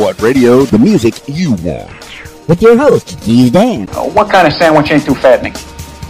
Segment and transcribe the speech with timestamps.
[0.00, 1.92] What Radio, the music you want.
[2.48, 3.86] With your host, Keys Dan.
[3.90, 5.52] Uh, what kind of sandwich ain't too fattening?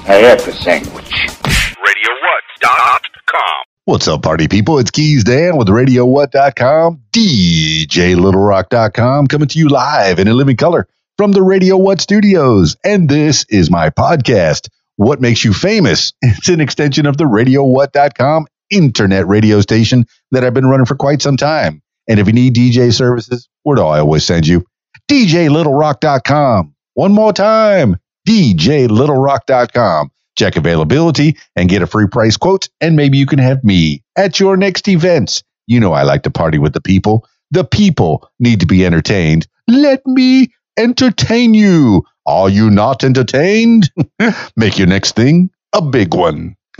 [0.07, 1.11] I have the sandwich.
[1.43, 3.65] RadioWhat.com.
[3.87, 4.79] What's up, party people?
[4.79, 10.87] It's Keys Dan with RadioWhat.com, DJLittleRock.com, coming to you live and in living color
[11.17, 12.77] from the Radio What studios.
[12.85, 16.13] And this is my podcast, What Makes You Famous.
[16.23, 21.23] It's an extension of the RadioWhat.com internet radio station that I've been running for quite
[21.23, 21.83] some time.
[22.11, 24.67] And if you need DJ services, where do I always send you?
[25.09, 26.75] DJLittleRock.com.
[26.95, 27.99] One more time,
[28.29, 30.11] DJLittleRock.com.
[30.37, 34.41] Check availability and get a free price quote, and maybe you can have me at
[34.41, 35.45] your next events.
[35.69, 37.29] You know I like to party with the people.
[37.53, 39.47] The people need to be entertained.
[39.69, 42.03] Let me entertain you.
[42.27, 43.89] Are you not entertained?
[44.57, 46.57] Make your next thing a big one.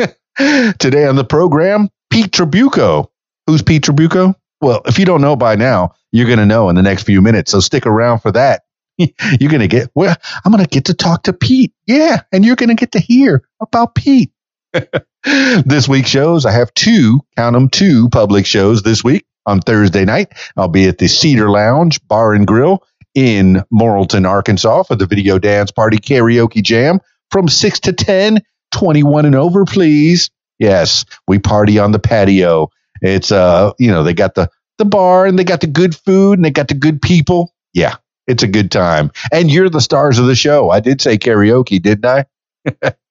[0.81, 3.11] Today on the program, Pete Trabucco.
[3.47, 4.35] Who's Pete Trabucco?
[4.61, 7.23] Well, if you don't know by now, you're going to know in the next few
[7.23, 7.53] minutes.
[7.53, 8.63] So stick around for that.
[8.99, 10.15] You're going to get, well,
[10.45, 11.73] I'm going to get to talk to Pete.
[11.87, 12.21] Yeah.
[12.33, 14.31] And you're going to get to hear about Pete.
[15.25, 20.05] this week's shows, I have two, count them two public shows this week on Thursday
[20.05, 20.33] night.
[20.57, 25.39] I'll be at the Cedar Lounge Bar and Grill in Morrilton, Arkansas for the Video
[25.39, 27.01] Dance Party Karaoke Jam
[27.31, 28.41] from 6 to 10,
[28.73, 30.31] 21 and over, please.
[30.59, 32.69] Yes, we party on the patio.
[33.01, 36.39] It's uh, you know, they got the the bar and they got the good food
[36.39, 37.55] and they got the good people.
[37.75, 39.11] Yeah, it's a good time.
[39.33, 40.71] And you're the stars of the show.
[40.71, 42.25] I did say karaoke, didn't I?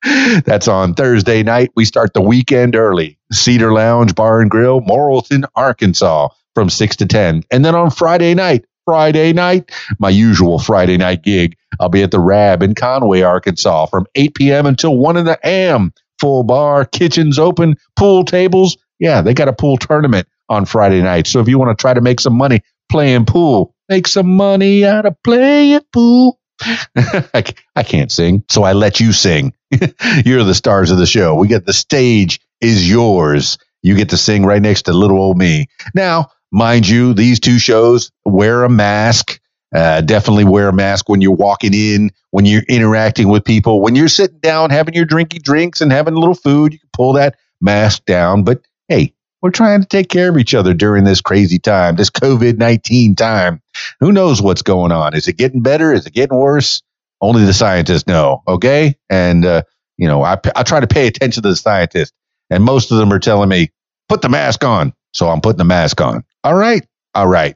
[0.45, 1.71] That's on Thursday night.
[1.75, 3.17] We start the weekend early.
[3.31, 7.43] Cedar Lounge Bar and Grill, Morrilton, Arkansas, from 6 to 10.
[7.51, 12.11] And then on Friday night, Friday night, my usual Friday night gig, I'll be at
[12.11, 14.65] the Rab in Conway, Arkansas, from 8 p.m.
[14.65, 15.93] until 1 in the a.m.
[16.19, 18.77] Full bar, kitchens open, pool tables.
[18.99, 21.27] Yeah, they got a pool tournament on Friday night.
[21.27, 24.85] So if you want to try to make some money playing pool, make some money
[24.85, 26.39] out of playing pool.
[26.61, 27.43] I,
[27.75, 29.53] I can't sing, so I let you sing.
[30.25, 31.35] You're the stars of the show.
[31.35, 33.57] We get the stage is yours.
[33.81, 35.67] You get to sing right next to little old me.
[35.95, 39.39] Now, mind you, these two shows wear a mask.
[39.73, 43.93] Uh, definitely wear a mask when you're walking in, when you're interacting with people, when
[43.95, 46.73] you're sitting down having your drinky drinks and having a little food.
[46.73, 48.43] You can pull that mask down.
[48.43, 52.09] But hey, we're trying to take care of each other during this crazy time, this
[52.09, 53.61] COVID 19 time.
[54.01, 55.13] Who knows what's going on?
[55.13, 55.93] Is it getting better?
[55.93, 56.81] Is it getting worse?
[57.21, 58.43] Only the scientists know.
[58.47, 58.95] Okay.
[59.09, 59.63] And, uh,
[59.97, 62.13] you know, I, I try to pay attention to the scientists,
[62.49, 63.69] and most of them are telling me,
[64.09, 64.93] put the mask on.
[65.13, 66.23] So I'm putting the mask on.
[66.43, 66.85] All right.
[67.15, 67.55] All right.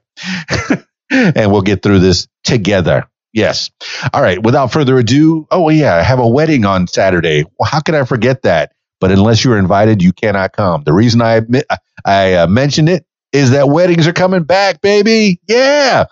[1.12, 3.08] and we'll get through this together.
[3.34, 3.72] Yes.
[4.14, 4.42] All right.
[4.42, 7.44] Without further ado, oh, yeah, I have a wedding on Saturday.
[7.58, 8.74] Well, how could I forget that?
[9.04, 10.86] But unless you're invited, you cannot come.
[10.86, 11.66] The reason I admit,
[12.06, 15.42] I uh, mentioned it is that weddings are coming back, baby.
[15.46, 16.06] Yeah.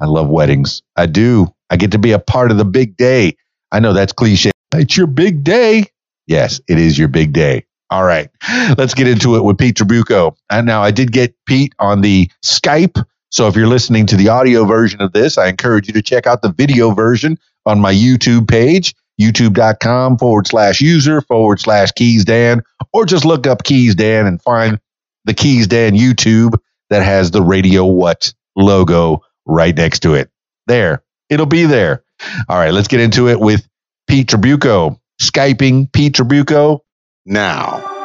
[0.00, 0.80] I love weddings.
[0.96, 1.48] I do.
[1.68, 3.36] I get to be a part of the big day.
[3.70, 4.50] I know that's cliche.
[4.74, 5.84] It's your big day.
[6.26, 7.66] Yes, it is your big day.
[7.90, 8.30] All right.
[8.78, 10.34] Let's get into it with Pete Trabucco.
[10.48, 13.04] And now I did get Pete on the Skype.
[13.28, 16.26] So if you're listening to the audio version of this, I encourage you to check
[16.26, 22.24] out the video version on my YouTube page, youtube.com forward slash user forward slash Keys
[22.24, 22.62] Dan,
[22.92, 24.80] or just look up Keys Dan and find
[25.24, 26.58] the Keys Dan YouTube
[26.90, 30.30] that has the Radio What logo right next to it.
[30.66, 32.04] There, it'll be there.
[32.48, 33.66] All right, let's get into it with
[34.08, 34.98] Pete Trabucco.
[35.20, 36.80] Skyping Pete Trabucco
[37.26, 37.97] now.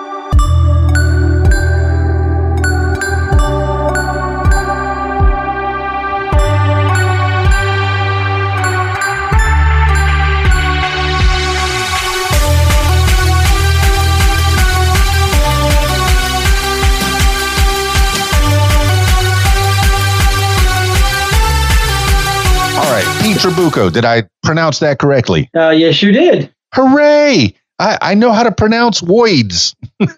[23.23, 23.89] Pete Trabucco.
[23.89, 25.50] Did I pronounce that correctly?
[25.56, 26.53] Uh, yes, you did.
[26.73, 27.56] Hooray!
[27.79, 29.75] I, I know how to pronounce voids.
[30.00, 30.11] did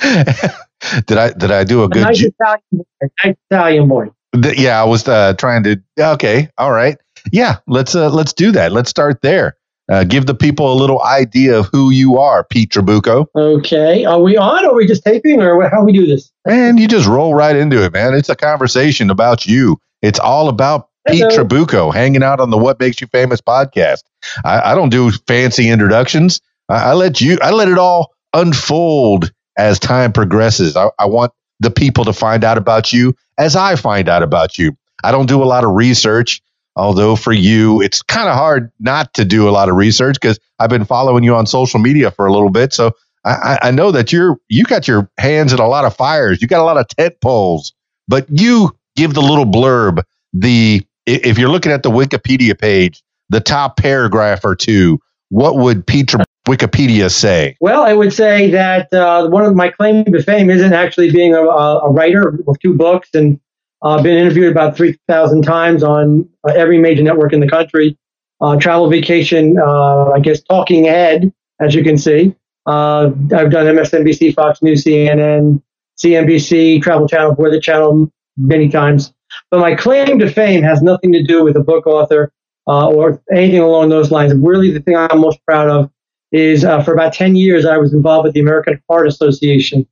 [0.00, 2.02] I did I do a good?
[2.02, 2.84] nice ju- Italian boy.
[3.24, 4.06] Nice Italian boy.
[4.42, 5.80] th- yeah, I was uh, trying to.
[5.98, 6.98] Okay, all right.
[7.30, 8.72] Yeah, let's uh, let's do that.
[8.72, 9.56] Let's start there.
[9.88, 13.26] Uh, give the people a little idea of who you are, Pete Trabucco.
[13.36, 14.04] Okay.
[14.04, 14.64] Are we on?
[14.64, 15.40] Or are we just taping?
[15.40, 16.32] Or how we do this?
[16.44, 18.14] Man, you just roll right into it, man.
[18.14, 19.78] It's a conversation about you.
[20.02, 21.44] It's all about Pete Hello.
[21.44, 24.02] Trabucco hanging out on the What Makes You Famous podcast.
[24.44, 26.40] I, I don't do fancy introductions.
[26.68, 27.38] I, I let you.
[27.42, 30.76] I let it all unfold as time progresses.
[30.76, 34.58] I, I want the people to find out about you as I find out about
[34.58, 34.76] you.
[35.02, 36.40] I don't do a lot of research.
[36.76, 40.38] Although for you, it's kind of hard not to do a lot of research because
[40.60, 42.72] I've been following you on social media for a little bit.
[42.72, 42.92] So
[43.24, 43.30] I,
[43.62, 46.40] I- I know that you're you got your hands in a lot of fires.
[46.40, 47.72] You got a lot of tent poles,
[48.06, 50.02] but you give the little blurb,
[50.32, 55.00] the if you're looking at the Wikipedia page, the top paragraph or two,
[55.30, 57.56] what would Peter Wikipedia say?
[57.60, 61.34] Well, I would say that uh, one of my claim to fame isn't actually being
[61.34, 63.38] a, a writer of two books and
[63.82, 67.96] uh, been interviewed about 3,000 times on uh, every major network in the country.
[68.40, 72.34] Uh, travel vacation, uh, I guess, talking head, as you can see.
[72.66, 75.62] Uh, I've done MSNBC, Fox News, CNN,
[76.02, 79.12] CNBC, Travel Channel, Weather Channel many times.
[79.50, 82.32] But my claim to fame has nothing to do with a book author
[82.66, 84.34] uh, or anything along those lines.
[84.34, 85.90] Really, the thing I'm most proud of
[86.32, 89.86] is uh, for about 10 years, I was involved with the American Heart Association.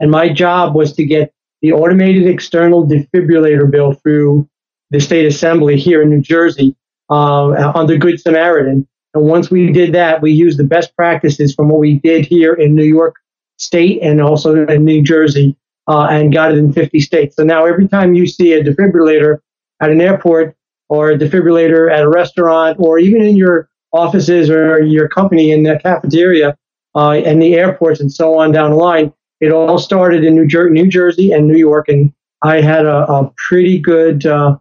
[0.00, 4.48] And my job was to get the automated external defibrillator bill through
[4.90, 6.76] the state assembly here in New Jersey
[7.10, 8.86] uh, under Good Samaritan.
[9.14, 12.54] And once we did that, we used the best practices from what we did here
[12.54, 13.16] in New York
[13.58, 15.56] State and also in New Jersey
[15.88, 17.36] uh, and got it in 50 states.
[17.36, 19.40] So now every time you see a defibrillator
[19.80, 20.56] at an airport
[20.88, 25.62] or a defibrillator at a restaurant or even in your offices or your company in
[25.62, 26.56] the cafeteria
[26.94, 30.46] uh, and the airports and so on down the line, it all started in New,
[30.46, 31.88] Jer- New Jersey and New York.
[31.88, 34.56] And I had a, a pretty good uh,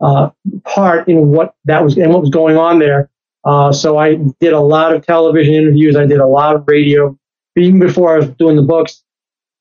[0.00, 0.30] uh,
[0.64, 3.10] part in what that was and what was going on there.
[3.44, 5.96] Uh, so I did a lot of television interviews.
[5.96, 7.18] I did a lot of radio,
[7.56, 9.02] even before I was doing the books,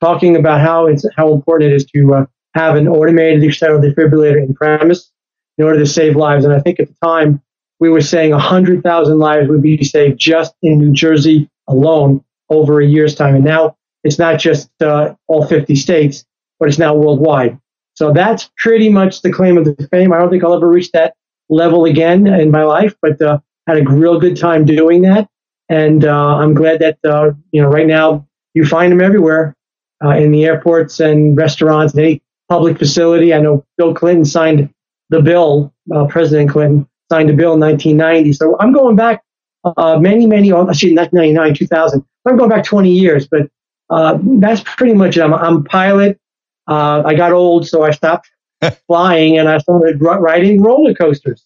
[0.02, 2.26] talking about how it's how important it is to uh,
[2.56, 5.12] have an automated external defibrillator in premise
[5.58, 6.44] in order to save lives.
[6.44, 7.42] And I think at the time
[7.80, 12.86] we were saying 100,000 lives would be saved just in New Jersey alone over a
[12.86, 13.36] year's time.
[13.36, 16.26] And now it's not just uh, all 50 states,
[16.60, 17.60] but it's now worldwide.
[17.96, 20.14] So that's pretty much the claim of the fame.
[20.14, 21.16] I don't think I'll ever reach that
[21.50, 25.28] level again in my life, but uh, had a real good time doing that.
[25.70, 29.56] And uh, I'm glad that, uh, you know, right now you find them everywhere
[30.04, 33.34] uh, in the airports and restaurants and any public facility.
[33.34, 34.74] I know Bill Clinton signed
[35.10, 38.34] the bill, uh, President Clinton signed a bill in 1990.
[38.34, 39.22] So I'm going back
[39.64, 42.06] uh, many, many, actually 1999, 2000.
[42.26, 43.50] I'm going back 20 years, but
[43.90, 45.22] uh, that's pretty much it.
[45.22, 46.20] I'm, I'm a pilot.
[46.68, 48.30] Uh, I got old, so I stopped
[48.88, 51.46] flying and I started riding roller coasters.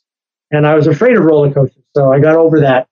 [0.52, 2.88] And I was afraid of roller coasters, so I got over that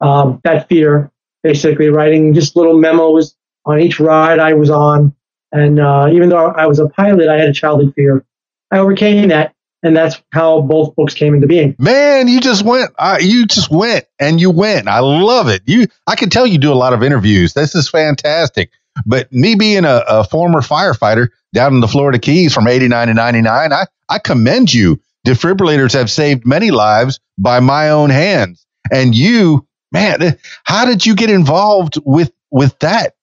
[0.00, 1.12] um, that fear.
[1.42, 3.35] Basically, writing just little memos
[3.66, 5.14] on each ride I was on.
[5.52, 8.24] And uh, even though I was a pilot, I had a childhood fear.
[8.70, 11.76] I overcame that, and that's how both books came into being.
[11.78, 12.90] Man, you just went.
[13.20, 14.88] You just went, and you went.
[14.88, 15.62] I love it.
[15.66, 17.54] You, I can tell you do a lot of interviews.
[17.54, 18.70] This is fantastic.
[19.04, 23.14] But me being a, a former firefighter down in the Florida Keys from 89 to
[23.14, 25.00] 99, I, I commend you.
[25.26, 28.64] Defibrillators have saved many lives by my own hands.
[28.92, 33.15] And you, man, how did you get involved with with that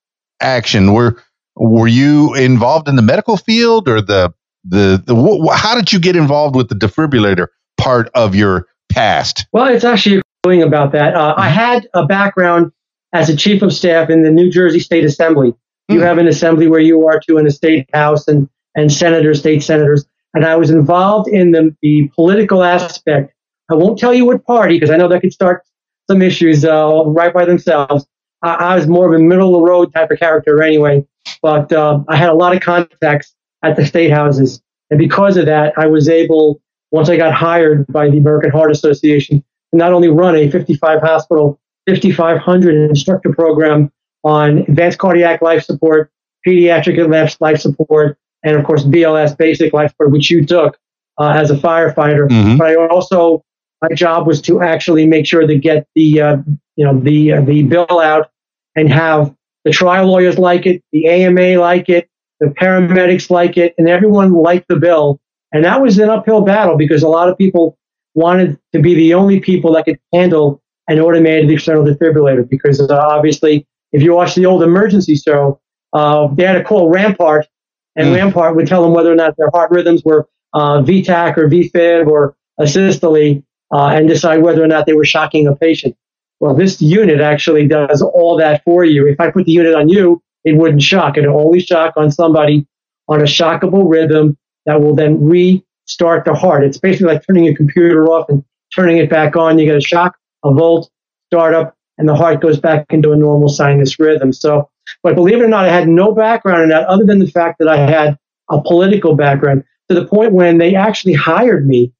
[0.44, 0.92] action?
[0.92, 1.22] Were
[1.56, 4.32] were you involved in the medical field or the
[4.64, 9.46] the, the wh- how did you get involved with the defibrillator part of your past?
[9.52, 11.14] Well, it's actually going about that.
[11.14, 12.72] Uh, I had a background
[13.12, 15.54] as a chief of staff in the New Jersey State Assembly.
[15.88, 16.02] You mm.
[16.02, 19.62] have an assembly where you are too in the state house and, and senators, state
[19.62, 20.06] senators.
[20.32, 23.32] And I was involved in the, the political aspect.
[23.70, 25.62] I won't tell you what party because I know that could start
[26.10, 28.06] some issues uh, right by themselves.
[28.44, 31.06] I, I, was more of a middle of the road type of character anyway,
[31.42, 34.62] but uh, I had a lot of contacts at the state houses.
[34.90, 36.60] And because of that, I was able,
[36.92, 41.00] once I got hired by the American Heart Association, to not only run a 55
[41.00, 43.90] hospital, 5,500 instructor program
[44.22, 46.10] on advanced cardiac life support,
[46.46, 50.78] pediatric life support, and of course BLS basic life support, which you took
[51.18, 52.28] uh, as a firefighter.
[52.28, 52.58] Mm-hmm.
[52.58, 53.42] But I also
[53.82, 56.36] my job was to actually make sure to get the uh,
[56.76, 58.30] you know the uh, the bill out
[58.76, 62.08] and have the trial lawyers like it, the AMA like it,
[62.40, 65.20] the paramedics like it, and everyone liked the bill.
[65.52, 67.78] And that was an uphill battle because a lot of people
[68.14, 72.94] wanted to be the only people that could handle an automated external defibrillator because uh,
[72.94, 75.60] obviously if you watch the old emergency show,
[75.92, 77.46] uh, they had to call Rampart,
[77.94, 78.16] and mm.
[78.16, 82.08] Rampart would tell them whether or not their heart rhythms were uh, VTach or VFib
[82.08, 85.96] or asystole, uh, and decide whether or not they were shocking a patient.
[86.40, 89.06] Well, this unit actually does all that for you.
[89.06, 91.16] If I put the unit on you, it wouldn't shock.
[91.16, 92.66] It only shock on somebody
[93.08, 94.36] on a shockable rhythm
[94.66, 96.64] that will then restart the heart.
[96.64, 99.58] It's basically like turning your computer off and turning it back on.
[99.58, 100.90] You get a shock, a volt,
[101.26, 104.32] startup, and the heart goes back into a normal sinus rhythm.
[104.32, 104.68] So,
[105.02, 107.58] but believe it or not, I had no background in that other than the fact
[107.58, 108.18] that I had
[108.50, 111.92] a political background to the point when they actually hired me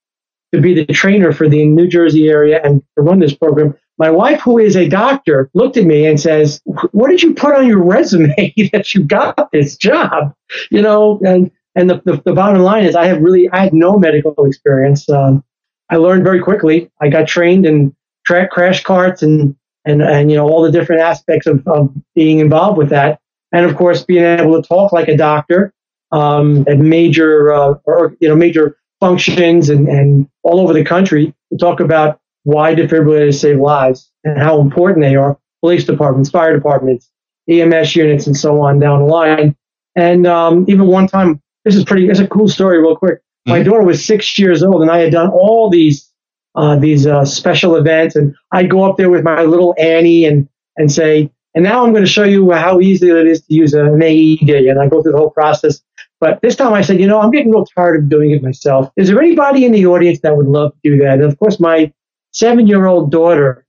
[0.54, 3.74] to be the trainer for the New Jersey area and to run this program.
[3.98, 6.60] My wife, who is a doctor, looked at me and says,
[6.92, 10.34] "What did you put on your resume that you got this job?"
[10.70, 13.74] You know, and and the, the, the bottom line is, I have really I had
[13.74, 15.08] no medical experience.
[15.08, 15.44] Um,
[15.90, 16.90] I learned very quickly.
[17.00, 21.02] I got trained in track crash carts and, and, and, you know, all the different
[21.02, 23.20] aspects of, of being involved with that.
[23.52, 25.72] And of course, being able to talk like a doctor
[26.10, 31.34] um, at major, uh, or, you know, major functions and, and all over the country
[31.52, 35.38] to talk about why defibrillators save lives and how important they are.
[35.60, 37.10] Police departments, fire departments,
[37.48, 39.56] EMS units, and so on down the line.
[39.96, 42.08] And um, even one time, this is pretty.
[42.08, 43.20] It's a cool story, real quick.
[43.46, 43.70] My mm-hmm.
[43.70, 46.10] daughter was six years old, and I had done all these
[46.54, 50.48] uh, these uh, special events, and I'd go up there with my little Annie and
[50.76, 53.74] and say, and now I'm going to show you how easy it is to use
[53.74, 55.80] an AED, and I go through the whole process.
[56.20, 58.90] But this time I said, you know, I'm getting real tired of doing it myself.
[58.96, 61.14] Is there anybody in the audience that would love to do that?
[61.14, 61.92] And of course, my
[62.34, 63.64] seven year old daughter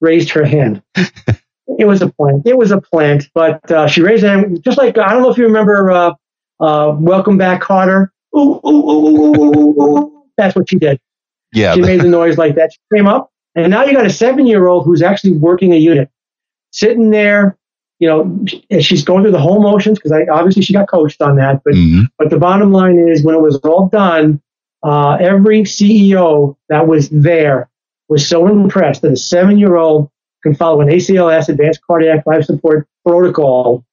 [0.00, 0.82] raised her hand.
[0.94, 2.46] it was a plant.
[2.46, 5.30] It was a plant, but uh, she raised her hand, just like I don't know
[5.30, 6.12] if you remember uh,
[6.60, 8.08] uh, Welcome Back, Kotter.
[8.36, 11.00] Ooh, ooh, ooh, That's what she did.
[11.52, 11.74] Yeah.
[11.74, 12.72] She made the noise like that.
[12.72, 15.76] She came up, and now you got a seven year old who's actually working a
[15.76, 16.10] unit,
[16.70, 17.56] sitting there.
[17.98, 21.60] You know, she's going through the whole motions because obviously she got coached on that.
[21.64, 22.04] But mm-hmm.
[22.18, 24.40] but the bottom line is, when it was all done,
[24.82, 27.69] uh, every CEO that was there
[28.10, 30.10] was so impressed that a seven year old
[30.42, 33.84] can follow an ACLS, advanced cardiac life support protocol,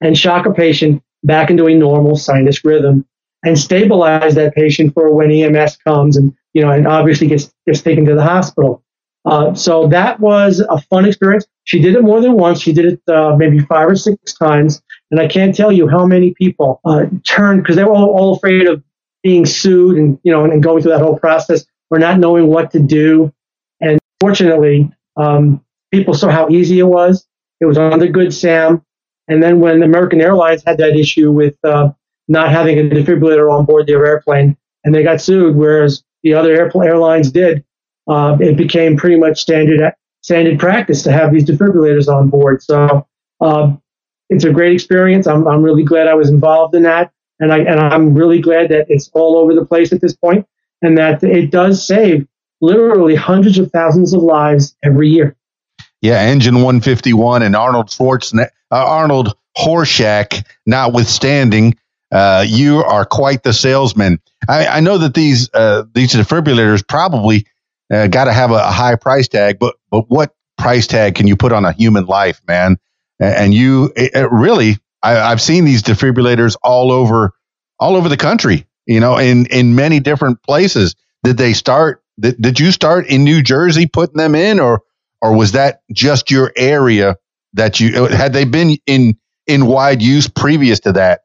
[0.00, 3.04] and shock a patient back into a normal sinus rhythm
[3.44, 7.82] and stabilize that patient for when EMS comes and you know and obviously gets gets
[7.82, 8.82] taken to the hospital.
[9.24, 11.46] Uh, so that was a fun experience.
[11.64, 12.62] She did it more than once.
[12.62, 16.06] She did it uh, maybe five or six times, and I can't tell you how
[16.06, 18.82] many people uh, turned because they were all, all, afraid of
[19.22, 22.46] being sued and you know and, and, going through that whole process or not knowing
[22.46, 23.32] what to do.
[24.20, 27.26] Fortunately, um, people saw how easy it was.
[27.60, 28.84] It was under Good Sam.
[29.28, 31.90] And then when American Airlines had that issue with uh,
[32.28, 36.70] not having a defibrillator on board their airplane, and they got sued, whereas the other
[36.82, 37.64] airlines did,
[38.08, 42.62] uh, it became pretty much standard standard practice to have these defibrillators on board.
[42.62, 43.06] So
[43.40, 43.80] um,
[44.30, 45.26] it's a great experience.
[45.26, 48.70] I'm, I'm really glad I was involved in that, and I and I'm really glad
[48.70, 50.46] that it's all over the place at this point,
[50.82, 52.26] and that it does save
[52.60, 55.36] literally hundreds of thousands of lives every year.
[56.00, 61.76] Yeah, Engine 151 and Arnold Schwarzenegger, uh, Arnold Horshack notwithstanding,
[62.10, 64.20] uh, you are quite the salesman.
[64.48, 67.46] I, I know that these uh, these defibrillators probably
[67.92, 71.26] uh, got to have a, a, high price tag, but but what price tag can
[71.26, 72.78] you put on a human life, man?
[73.20, 77.34] And you it, it really, I, I've seen these defibrillators all over
[77.78, 78.66] all over the country.
[78.86, 80.94] You know, in in many different places.
[81.24, 82.02] Did they start?
[82.18, 84.82] Did, did you start in New Jersey putting them in, or
[85.20, 87.16] or was that just your area
[87.54, 91.22] that you had they been in in wide use previous to that,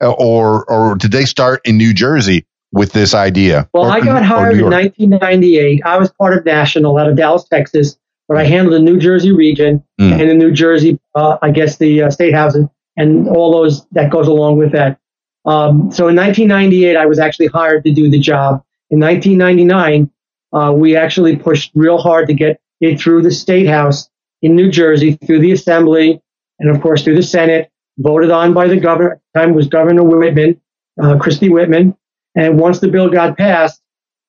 [0.00, 3.68] or or did they start in New Jersey with this idea?
[3.72, 5.82] Well, or, I got hired in 1998.
[5.84, 7.96] I was part of National out of Dallas, Texas,
[8.28, 10.12] but I handled the New Jersey region mm.
[10.12, 14.10] and the New Jersey, uh, I guess the uh, state housing and all those that
[14.10, 14.98] goes along with that.
[15.44, 18.64] Um, so in 1998, I was actually hired to do the job.
[18.90, 20.10] In 1999,
[20.54, 24.08] uh, we actually pushed real hard to get it through the state house
[24.42, 26.20] in New Jersey, through the assembly,
[26.58, 29.12] and of course through the Senate, voted on by the governor.
[29.12, 30.60] At the time was Governor Whitman,
[31.02, 31.96] uh, Christie Whitman.
[32.36, 33.80] And once the bill got passed,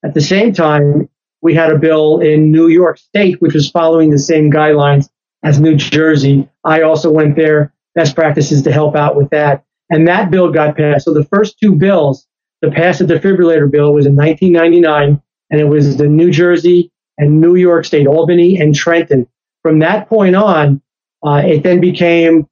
[0.03, 1.09] at the same time,
[1.41, 5.09] we had a bill in New York State, which was following the same guidelines
[5.43, 6.47] as New Jersey.
[6.63, 9.63] I also went there, best practices to help out with that.
[9.89, 11.05] And that bill got passed.
[11.05, 12.27] So the first two bills
[12.61, 17.39] the pass the defibrillator bill was in 1999, and it was the New Jersey and
[17.39, 19.27] New York State, Albany and Trenton.
[19.61, 20.81] From that point on,
[21.25, 22.47] uh, it then became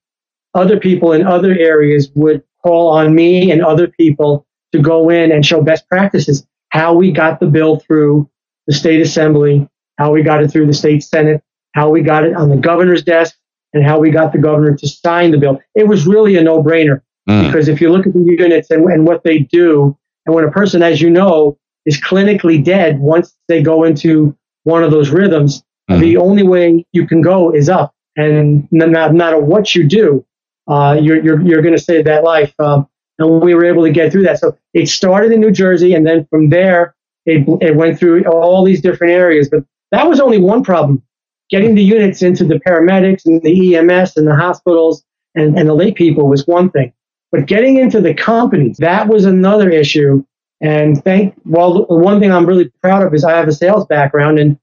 [0.53, 5.31] other people in other areas would call on me and other people to go in
[5.31, 8.29] and show best practices, how we got the bill through
[8.67, 12.35] the state assembly, how we got it through the state senate, how we got it
[12.35, 13.35] on the governor's desk,
[13.73, 15.59] and how we got the governor to sign the bill.
[15.75, 17.45] It was really a no brainer mm.
[17.45, 20.51] because if you look at the units and, and what they do, and when a
[20.51, 25.63] person, as you know, is clinically dead once they go into one of those rhythms,
[25.90, 26.02] mm-hmm.
[26.02, 27.94] the only way you can go is up.
[28.16, 30.25] And no, no matter what you do,
[30.68, 32.54] uh, you're, you're, you're going to save that life.
[32.60, 32.88] Um,
[33.20, 34.40] and we were able to get through that.
[34.40, 38.63] So it started in New Jersey, and then from there, it, it went through all
[38.63, 39.50] these different areas.
[39.50, 41.04] But that was only one problem.
[41.50, 45.04] Getting the units into the paramedics and the EMS and the hospitals
[45.36, 46.94] and, and the lay people was one thing.
[47.32, 50.24] But getting into the companies, that was another issue
[50.63, 53.86] and thank, well, the one thing I'm really proud of is I have a sales
[53.86, 54.39] background.
[54.39, 54.58] And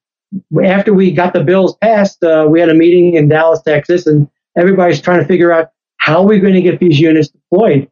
[0.64, 4.28] after we got the bills passed, uh, we had a meeting in Dallas, Texas, and
[4.58, 7.90] everybody's trying to figure out how we're going to get these units deployed.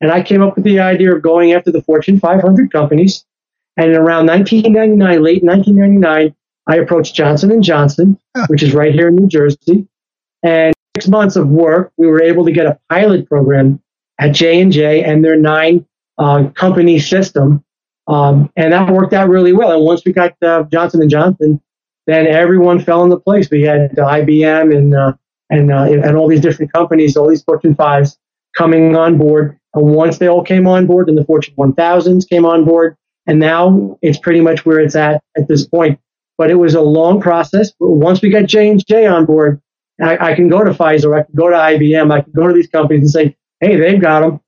[0.00, 3.24] And I came up with the idea of going after the Fortune 500 companies
[3.76, 6.34] And around 1999, late 1999,
[6.68, 9.88] I approached Johnson and Johnson, which is right here in New Jersey,
[10.44, 13.82] and six months of work, we were able to get a pilot program
[14.20, 15.86] at J and J and their nine
[16.20, 17.64] uh, company system,
[18.06, 19.72] um, and that worked out really well.
[19.72, 21.60] And once we got uh, Johnson and Johnson,
[22.06, 23.50] then everyone fell into place.
[23.50, 25.12] We had uh, IBM and uh,
[25.48, 28.18] and uh, and all these different companies, all these Fortune fives
[28.56, 29.58] coming on board.
[29.74, 32.96] And once they all came on board, and the Fortune 1000s came on board,
[33.26, 35.98] and now it's pretty much where it's at at this point.
[36.36, 37.72] But it was a long process.
[37.78, 39.60] But once we got J and J on board,
[40.02, 42.54] I, I, can go to Pfizer, I can go to IBM, I can go to
[42.54, 44.40] these companies and say, hey, they've got them.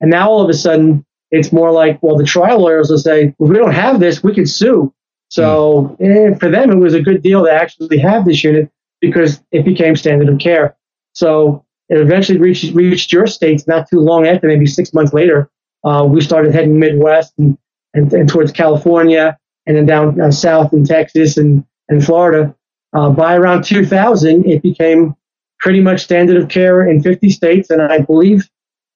[0.00, 3.34] And now all of a sudden, it's more like, well, the trial lawyers will say,
[3.38, 4.94] well, if we don't have this, we could sue.
[5.28, 6.34] So mm.
[6.34, 8.70] eh, for them, it was a good deal to actually have this unit
[9.00, 10.76] because it became standard of care.
[11.14, 15.50] So it eventually reached, reached your states not too long after, maybe six months later.
[15.82, 17.56] Uh, we started heading Midwest and,
[17.94, 19.36] and, and, towards California
[19.66, 22.54] and then down uh, south in Texas and, and Florida.
[22.94, 25.16] Uh, by around 2000, it became
[25.60, 27.70] pretty much standard of care in 50 states.
[27.70, 28.48] And I believe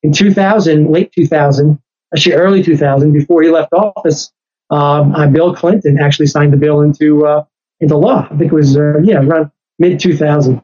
[0.03, 1.81] in 2000, late 2000,
[2.15, 4.33] actually early 2000, before he left office,
[4.71, 7.45] um, uh, Bill Clinton actually signed the bill into uh,
[7.81, 8.27] into law.
[8.31, 10.63] I think it was uh, yeah around mid 2000.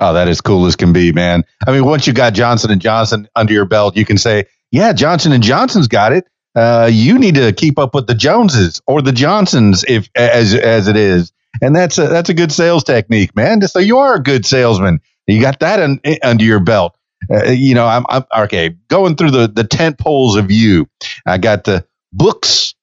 [0.00, 1.44] Oh, that is cool as can be, man.
[1.66, 4.92] I mean, once you got Johnson and Johnson under your belt, you can say, yeah,
[4.92, 6.26] Johnson and Johnson's got it.
[6.54, 10.88] Uh, you need to keep up with the Joneses or the Johnsons, if as as
[10.88, 13.60] it is, and that's a that's a good sales technique, man.
[13.62, 15.00] So you are a good salesman.
[15.26, 16.93] You got that in, under your belt.
[17.30, 18.76] Uh, you know, I'm, I'm okay.
[18.88, 20.88] Going through the the tent poles of you,
[21.26, 22.74] I got the books,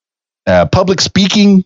[0.48, 1.66] uh, public speaking.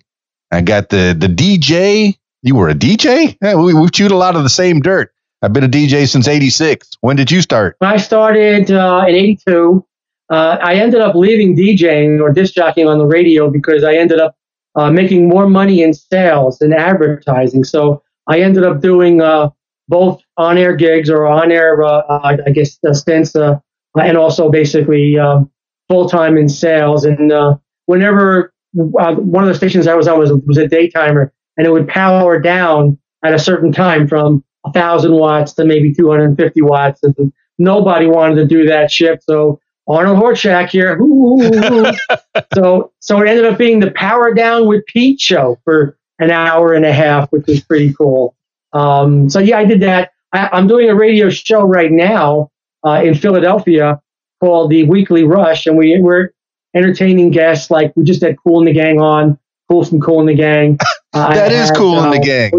[0.52, 2.18] I got the the DJ.
[2.42, 3.38] You were a DJ.
[3.42, 5.12] Yeah, we, we've chewed a lot of the same dirt.
[5.42, 6.90] I've been a DJ since '86.
[7.02, 7.78] When did you start?
[7.82, 9.86] I started uh, in '82.
[10.30, 14.20] Uh, I ended up leaving DJing or disc jockeying on the radio because I ended
[14.20, 14.36] up
[14.76, 17.64] uh, making more money in sales than advertising.
[17.64, 19.50] So I ended up doing uh,
[19.88, 22.04] both on-air gigs or on-air, uh,
[22.46, 23.60] I guess, uh, stints, uh,
[23.96, 25.50] and also basically um,
[25.90, 27.06] full-time in sales.
[27.06, 28.54] And uh, whenever
[29.00, 31.88] uh, one of the stations I was on was, was a daytimer, and it would
[31.88, 37.02] power down at a certain time from 1,000 watts to maybe 250 watts.
[37.04, 39.24] And nobody wanted to do that shift.
[39.24, 40.98] So Arnold Horshack here.
[42.54, 46.74] so, so it ended up being the Power Down with Pete show for an hour
[46.74, 48.36] and a half, which was pretty cool.
[48.76, 50.12] Um, so yeah, I did that.
[50.34, 52.52] I, am doing a radio show right now
[52.86, 54.02] uh, in Philadelphia
[54.42, 56.32] called the Weekly Rush, and we, we're
[56.76, 60.30] entertaining guests like we just had Kool and the Gang on, Kool from Kool and
[60.30, 60.78] the Gang.
[61.14, 62.52] Uh, that is had, Kool uh, the Gang.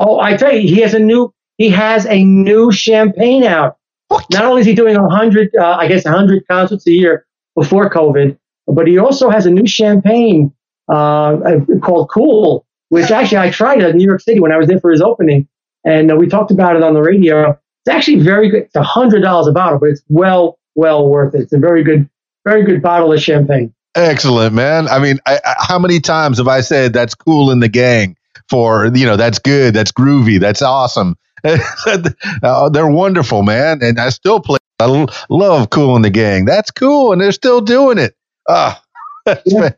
[0.00, 3.78] oh, I tell you, he has a new he has a new champagne out.
[4.08, 4.26] What?
[4.32, 7.24] Not only is he doing a hundred, uh, I guess, a hundred concerts a year
[7.54, 10.52] before COVID, but he also has a new champagne
[10.88, 12.63] uh, called Kool,
[12.94, 15.00] which actually I tried it in New York City when I was there for his
[15.00, 15.48] opening,
[15.84, 17.50] and uh, we talked about it on the radio.
[17.50, 18.62] It's actually very good.
[18.62, 21.40] It's hundred dollars a bottle, but it's well, well worth it.
[21.40, 22.08] It's a very good,
[22.44, 23.74] very good bottle of champagne.
[23.96, 24.86] Excellent, man.
[24.86, 28.16] I mean, I, I, how many times have I said that's cool in the gang?
[28.48, 31.16] For you know, that's good, that's groovy, that's awesome.
[32.42, 34.58] uh, they're wonderful, man, and I still play.
[34.78, 36.44] I love Kool and the Gang.
[36.44, 38.14] That's cool, and they're still doing it.
[38.48, 38.83] Ah,
[39.46, 39.70] yeah.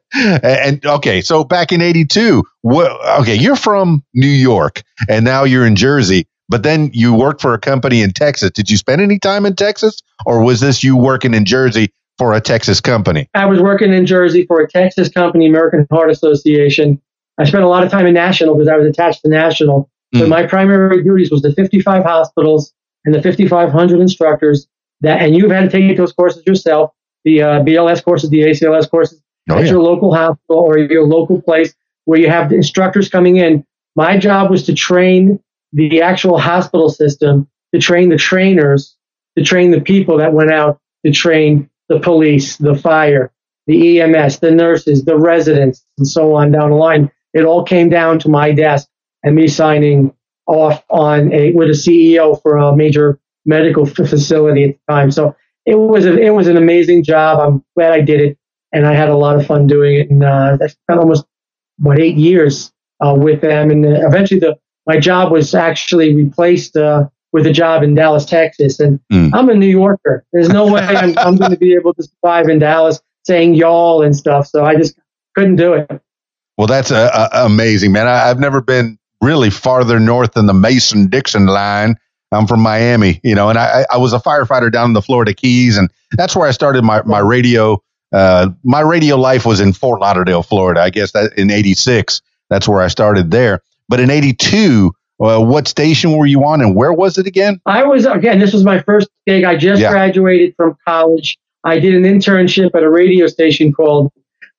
[0.42, 5.76] and okay, so back in '82, okay, you're from New York, and now you're in
[5.76, 6.26] Jersey.
[6.48, 8.50] But then you worked for a company in Texas.
[8.52, 12.32] Did you spend any time in Texas, or was this you working in Jersey for
[12.34, 13.28] a Texas company?
[13.34, 17.00] I was working in Jersey for a Texas company, American Heart Association.
[17.38, 19.90] I spent a lot of time in National because I was attached to National.
[20.14, 20.28] So mm.
[20.28, 22.72] my primary duties was the 55 hospitals
[23.04, 24.66] and the 5,500 instructors
[25.00, 26.92] that, and you've had to take those courses yourself,
[27.24, 29.72] the uh, BLS courses, the ACLS courses oh, at yeah.
[29.72, 33.64] your local hospital or your local place where you have the instructors coming in.
[33.94, 35.40] My job was to train
[35.72, 38.96] the actual hospital system, to train the trainers,
[39.36, 43.32] to train the people that went out to train the police, the fire,
[43.66, 47.10] the EMS, the nurses, the residents, and so on down the line.
[47.34, 48.88] It all came down to my desk
[49.22, 50.14] and me signing
[50.46, 55.10] off on a with a CEO for a major medical facility at the time.
[55.10, 57.40] So it was a, it was an amazing job.
[57.40, 58.38] I'm glad I did it,
[58.72, 60.10] and I had a lot of fun doing it.
[60.10, 61.24] And uh, I spent almost
[61.78, 62.72] what eight years
[63.04, 67.82] uh, with them, and eventually the my job was actually replaced uh, with a job
[67.82, 68.78] in Dallas, Texas.
[68.80, 69.30] And mm.
[69.34, 70.24] I'm a New Yorker.
[70.32, 74.02] There's no way I'm, I'm going to be able to survive in Dallas saying y'all
[74.02, 74.46] and stuff.
[74.46, 74.96] So I just
[75.34, 76.00] couldn't do it.
[76.56, 78.06] Well, that's a, a amazing, man.
[78.06, 81.96] I, I've never been really farther north than the Mason Dixon line.
[82.32, 85.32] I'm from Miami, you know, and I, I was a firefighter down in the Florida
[85.32, 87.80] Keys, and that's where I started my, my radio
[88.12, 90.80] uh, my radio life was in Fort Lauderdale, Florida.
[90.80, 93.60] I guess that in '86, that's where I started there.
[93.88, 97.60] But in '82, uh, what station were you on, and where was it again?
[97.66, 98.38] I was again.
[98.38, 99.44] This was my first gig.
[99.44, 99.90] I just Yeah.
[99.90, 101.38] graduated from college.
[101.64, 104.12] I did an internship at a radio station called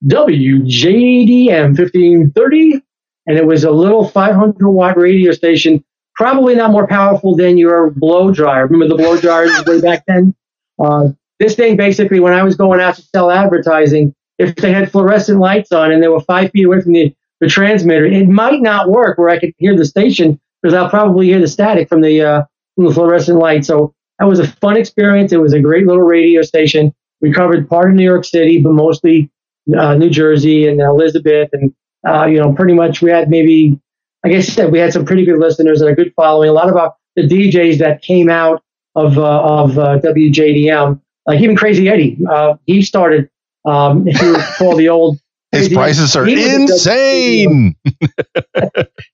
[0.05, 2.81] WJDM 1530,
[3.27, 5.83] and it was a little 500 watt radio station.
[6.15, 8.65] Probably not more powerful than your blow dryer.
[8.65, 10.33] Remember the blow dryers way back then?
[10.79, 14.91] Uh, this thing basically, when I was going out to sell advertising, if they had
[14.91, 18.61] fluorescent lights on and they were five feet away from the, the transmitter, it might
[18.61, 22.01] not work where I could hear the station because I'll probably hear the static from
[22.01, 22.43] the uh,
[22.75, 23.65] from the fluorescent light.
[23.65, 25.31] So that was a fun experience.
[25.31, 26.93] It was a great little radio station.
[27.21, 29.31] We covered part of New York City, but mostly
[29.77, 31.73] uh, New Jersey and Elizabeth, and
[32.07, 33.79] uh, you know, pretty much we had maybe,
[34.25, 36.49] I said, we had some pretty good listeners and a good following.
[36.49, 38.63] A lot of our, the DJs that came out
[38.95, 43.29] of uh, of uh, WJDM, like even Crazy Eddie, uh, he started.
[43.65, 45.19] Um, if you recall the old
[45.51, 47.75] His prices are Eddie, he was at insane.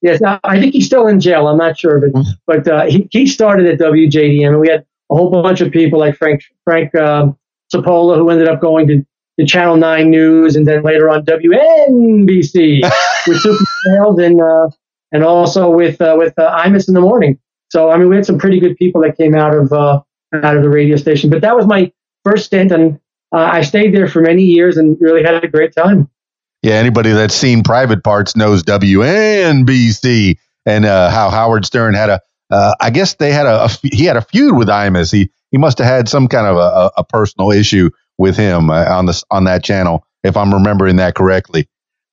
[0.02, 1.48] Yes, I I think he's still in jail.
[1.48, 5.16] I'm not sure, but but uh, he he started at WJDM, and we had a
[5.16, 7.38] whole bunch of people like Frank Frank um,
[7.74, 9.06] Cipolla, who ended up going to,
[9.40, 12.82] to Channel Nine News, and then later on WNBC
[13.28, 14.70] with Soupy Sales, and uh,
[15.14, 17.40] and also with uh, with uh, Imus in the morning.
[17.70, 20.02] So I mean, we had some pretty good people that came out of uh,
[20.34, 21.30] out of the radio station.
[21.30, 21.92] But that was my
[22.24, 23.00] first stint, and
[23.34, 26.10] uh, I stayed there for many years and really had a great time.
[26.62, 32.22] Yeah, anybody that's seen Private Parts knows WNBC and uh, how Howard Stern had a.
[32.50, 33.68] Uh, I guess they had a.
[33.84, 35.12] he had a feud with Imus.
[35.12, 38.70] He he must have had some kind of a, a, a personal issue with him
[38.70, 41.68] uh, on this on that channel, if I'm remembering that correctly.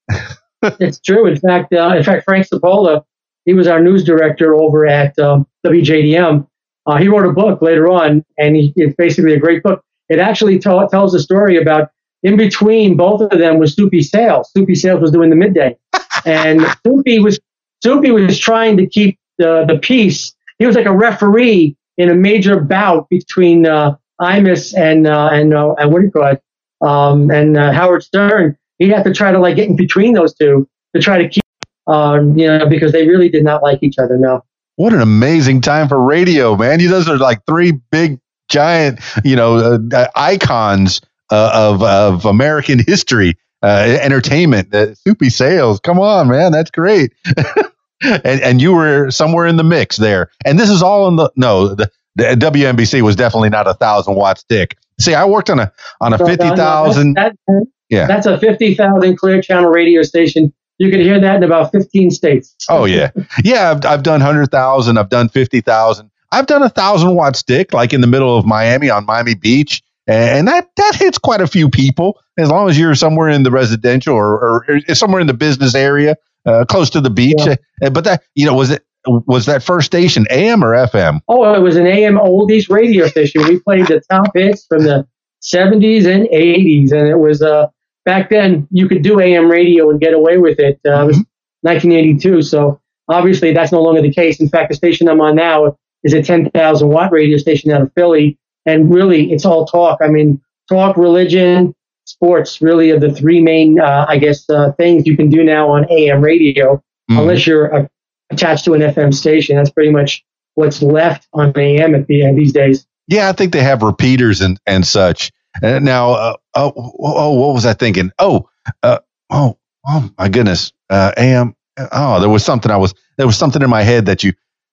[0.62, 1.26] It's true.
[1.26, 3.02] In fact, uh, in fact, Frank Cipolla,
[3.46, 6.46] he was our news director over at um, WJDM.
[6.86, 9.82] Uh, he wrote a book later on, and he, it's basically a great book.
[10.10, 11.90] It actually tell, tells a story about
[12.22, 14.50] in between both of them was Soupy Sales.
[14.52, 15.78] Soupy Sales was doing the midday,
[16.26, 17.40] and Soupy was
[17.82, 20.34] Soupy was trying to keep the the peace.
[20.58, 25.54] He was like a referee in a major bout between uh, Imus and uh, and
[25.54, 26.42] uh, and what do you call it?
[26.82, 28.56] Um, and uh, Howard Stern.
[28.78, 31.44] He had to try to like get in between those two to try to keep,
[31.86, 34.16] um, you know, because they really did not like each other.
[34.16, 34.42] No.
[34.76, 36.80] What an amazing time for radio, man!
[36.80, 38.18] You those are like three big,
[38.50, 44.74] giant, you know, uh, icons uh, of of American history, uh, entertainment.
[44.74, 47.12] Uh, Soupy Sales, come on, man, that's great.
[48.02, 50.30] and and you were somewhere in the mix there.
[50.44, 51.74] And this is all in the no.
[51.74, 54.76] The, the WNBC was definitely not a thousand watts stick.
[54.98, 57.14] See, I worked on a on a So, fifty thousand.
[57.14, 58.06] That, that- Yeah.
[58.06, 60.52] That's a 50,000 clear channel radio station.
[60.78, 62.54] You can hear that in about 15 states.
[62.68, 63.10] Oh yeah,
[63.44, 63.70] yeah.
[63.72, 64.96] I've, I've done hundred thousand.
[64.98, 66.10] I've done fifty thousand.
[66.32, 69.82] I've done a thousand watt stick, like in the middle of Miami on Miami Beach,
[70.06, 72.20] and that that hits quite a few people.
[72.38, 75.74] As long as you're somewhere in the residential or, or, or somewhere in the business
[75.74, 76.16] area,
[76.46, 77.36] uh, close to the beach.
[77.38, 77.56] Yeah.
[77.84, 81.20] Uh, But that you know was it was that first station AM or FM?
[81.28, 83.42] Oh, it was an AM oldies radio station.
[83.44, 85.06] We played the top hits from the
[85.42, 86.92] 70s and 80s.
[86.92, 87.68] And it was, uh,
[88.04, 90.78] back then you could do AM radio and get away with it.
[90.86, 91.16] Uh, It was
[91.62, 92.42] 1982.
[92.42, 94.38] So obviously that's no longer the case.
[94.38, 97.92] In fact, the station I'm on now is a 10,000 watt radio station out of
[97.94, 98.38] Philly.
[98.66, 99.98] And really it's all talk.
[100.02, 105.06] I mean, talk, religion, sports really are the three main, uh, I guess, uh, things
[105.06, 107.18] you can do now on AM radio Mhm.
[107.20, 107.86] unless you're uh,
[108.30, 109.56] attached to an FM station.
[109.56, 112.86] That's pretty much what's left on AM at the end these days.
[113.08, 115.32] Yeah, I think they have repeaters and and such.
[115.62, 118.12] And now, uh, oh, oh, what was I thinking?
[118.20, 118.48] Oh,
[118.84, 119.56] uh, oh,
[119.88, 121.56] oh, my goodness, uh, AM.
[121.92, 124.32] Oh, there was something I was there was something in my head that you,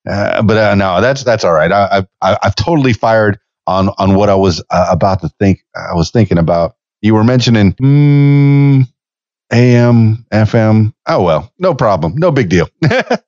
[0.10, 1.72] uh, but uh, no, that's that's all right.
[1.72, 5.64] I, I I've totally fired on on what I was uh, about to think.
[5.76, 6.76] I was thinking about.
[7.02, 8.84] You were mentioning mm,
[9.54, 10.94] AM, FM.
[11.08, 12.68] Oh well, no problem, no big deal.
[12.90, 13.20] uh,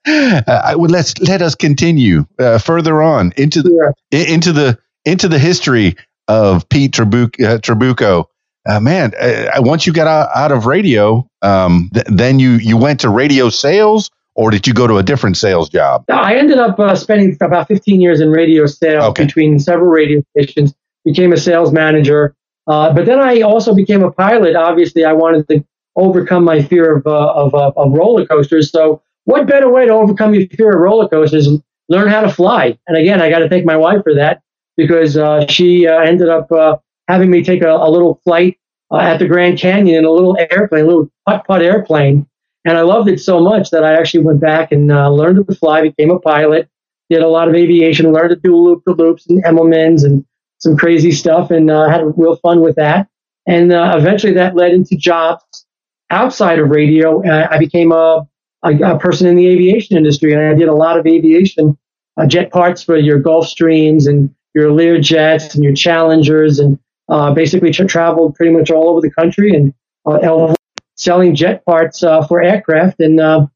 [0.47, 4.19] I would let's let us continue uh, further on into the Yeah.
[4.33, 5.95] into the into the history
[6.27, 8.25] of Pete Trabuc- uh, Trabucco.
[8.67, 12.75] Uh, man, uh, once you got out, out of radio, um, th- then you you
[12.77, 16.05] went to radio sales, or did you go to a different sales job?
[16.09, 19.25] I ended up uh, spending about 15 years in radio sales Okay.
[19.25, 20.73] between several radio stations,
[21.03, 22.37] became a sales manager.
[22.65, 24.55] Uh, but then I also became a pilot.
[24.55, 25.65] Obviously, I wanted to
[25.97, 28.71] overcome my fear of, uh, of, uh, of roller coasters.
[28.71, 31.49] So, what better way to overcome your fear of roller coasters
[31.89, 32.79] learn how to fly?
[32.87, 34.41] And again, I got to thank my wife for that
[34.77, 36.77] because uh, she uh, ended up uh,
[37.09, 38.57] having me take a, a little flight
[38.89, 42.25] uh, at the Grand Canyon in a little airplane, a little putt putt airplane.
[42.65, 45.55] And I loved it so much that I actually went back and uh, learned to
[45.55, 46.69] fly, became a pilot,
[47.09, 50.25] did a lot of aviation, learned to do loop the loops and Immelmanns and
[50.59, 53.07] some crazy stuff, and uh, had real fun with that.
[53.47, 55.65] And uh, eventually that led into jobs
[56.09, 57.23] outside of radio.
[57.25, 58.27] I became a,
[58.63, 61.77] a, a, person in the aviation industry, and I did a lot of aviation
[62.17, 67.33] uh, jet parts for your Gulfstreams and your Lear jets and your Challengers, and uh,
[67.33, 69.73] basically tra- traveled pretty much all over the country and
[70.05, 70.53] uh,
[70.99, 72.99] selling jet parts uh, for aircraft.
[72.99, 73.47] And uh,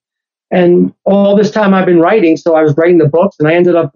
[0.51, 3.53] and all this time I've been writing, so I was writing the books, and I
[3.53, 3.91] ended up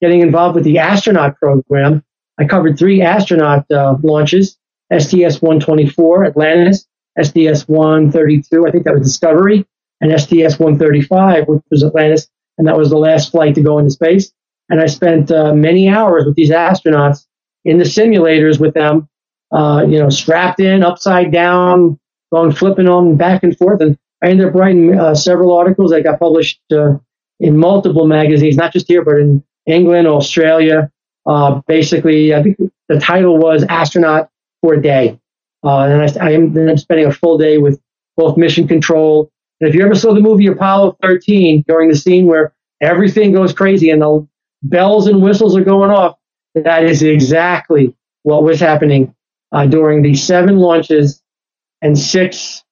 [0.00, 2.04] getting involved with the astronaut program.
[2.38, 4.58] I covered three astronaut launches:
[4.92, 6.86] STS-124 Atlantis,
[7.20, 9.66] STS-132, I think that was Discovery,
[10.00, 14.32] and STS-135, which was Atlantis, and that was the last flight to go into space.
[14.68, 17.26] And I spent uh, many hours with these astronauts
[17.64, 19.08] in the simulators with them,
[19.52, 21.98] uh, you know, strapped in, upside down,
[22.36, 23.80] going flipping on back and forth.
[23.80, 26.94] And I ended up writing uh, several articles that got published uh,
[27.40, 30.90] in multiple magazines, not just here, but in England, Australia.
[31.26, 34.28] Uh, basically, I think the title was Astronaut
[34.60, 35.18] for a Day.
[35.64, 37.80] Uh, and I, I am spending a full day with
[38.16, 39.30] both mission control.
[39.60, 43.52] And if you ever saw the movie Apollo 13 during the scene where everything goes
[43.52, 44.26] crazy and the
[44.62, 46.16] bells and whistles are going off,
[46.54, 49.14] that is exactly what was happening
[49.52, 51.22] uh, during the seven launches
[51.86, 52.64] and six,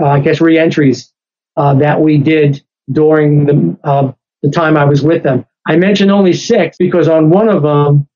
[0.00, 1.12] uh, I guess, reentries
[1.56, 5.46] uh, that we did during the, uh, the time I was with them.
[5.66, 8.08] I mentioned only six because on one of them,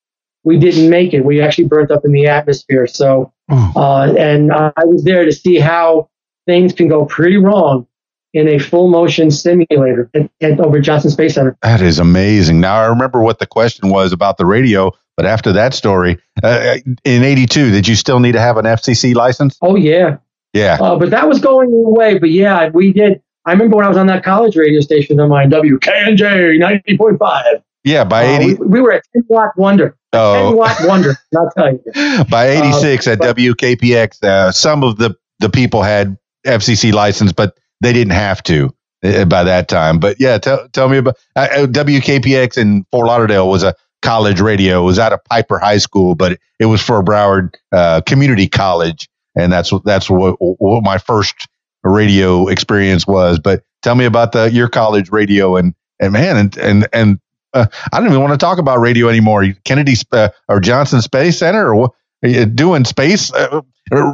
[0.44, 1.24] we didn't make it.
[1.24, 2.86] We actually burnt up in the atmosphere.
[2.86, 3.76] So, hmm.
[3.76, 6.08] uh, and I was there to see how
[6.46, 7.86] things can go pretty wrong
[8.32, 11.56] in a full motion simulator at, at, over Johnson Space Center.
[11.62, 12.60] That is amazing.
[12.60, 16.78] Now I remember what the question was about the radio, but after that story, uh,
[17.04, 19.58] in '82, did you still need to have an FCC license?
[19.60, 20.18] Oh yeah,
[20.52, 20.78] yeah.
[20.80, 22.18] Uh, but that was going away.
[22.18, 23.22] But yeah, we did.
[23.46, 27.18] I remember when I was on that college radio station on my WKNJ ninety point
[27.18, 27.62] five.
[27.84, 28.54] Yeah, by uh, 80.
[28.54, 29.96] We, we, were at 10 watt wonder.
[30.12, 30.50] Oh.
[30.50, 32.24] 10 watt wonder, I'll tell you.
[32.24, 37.32] By 86 uh, at but, WKPX, uh, some of the, the people had FCC license,
[37.32, 39.98] but they didn't have to uh, by that time.
[39.98, 44.40] But yeah, tell, tell me about uh, uh WKPX in Fort Lauderdale was a college
[44.40, 44.80] radio.
[44.80, 48.48] It was out of Piper High School, but it, it was for Broward uh, Community
[48.48, 49.08] College.
[49.36, 51.48] And that's what, that's what, what my first
[51.82, 53.38] radio experience was.
[53.38, 57.18] But tell me about the, your college radio and, and man, and, and, and
[57.52, 59.44] uh, I don't even want to talk about radio anymore.
[59.64, 61.92] Kennedy uh, or Johnson Space Center or what?
[62.54, 63.62] Doing space uh,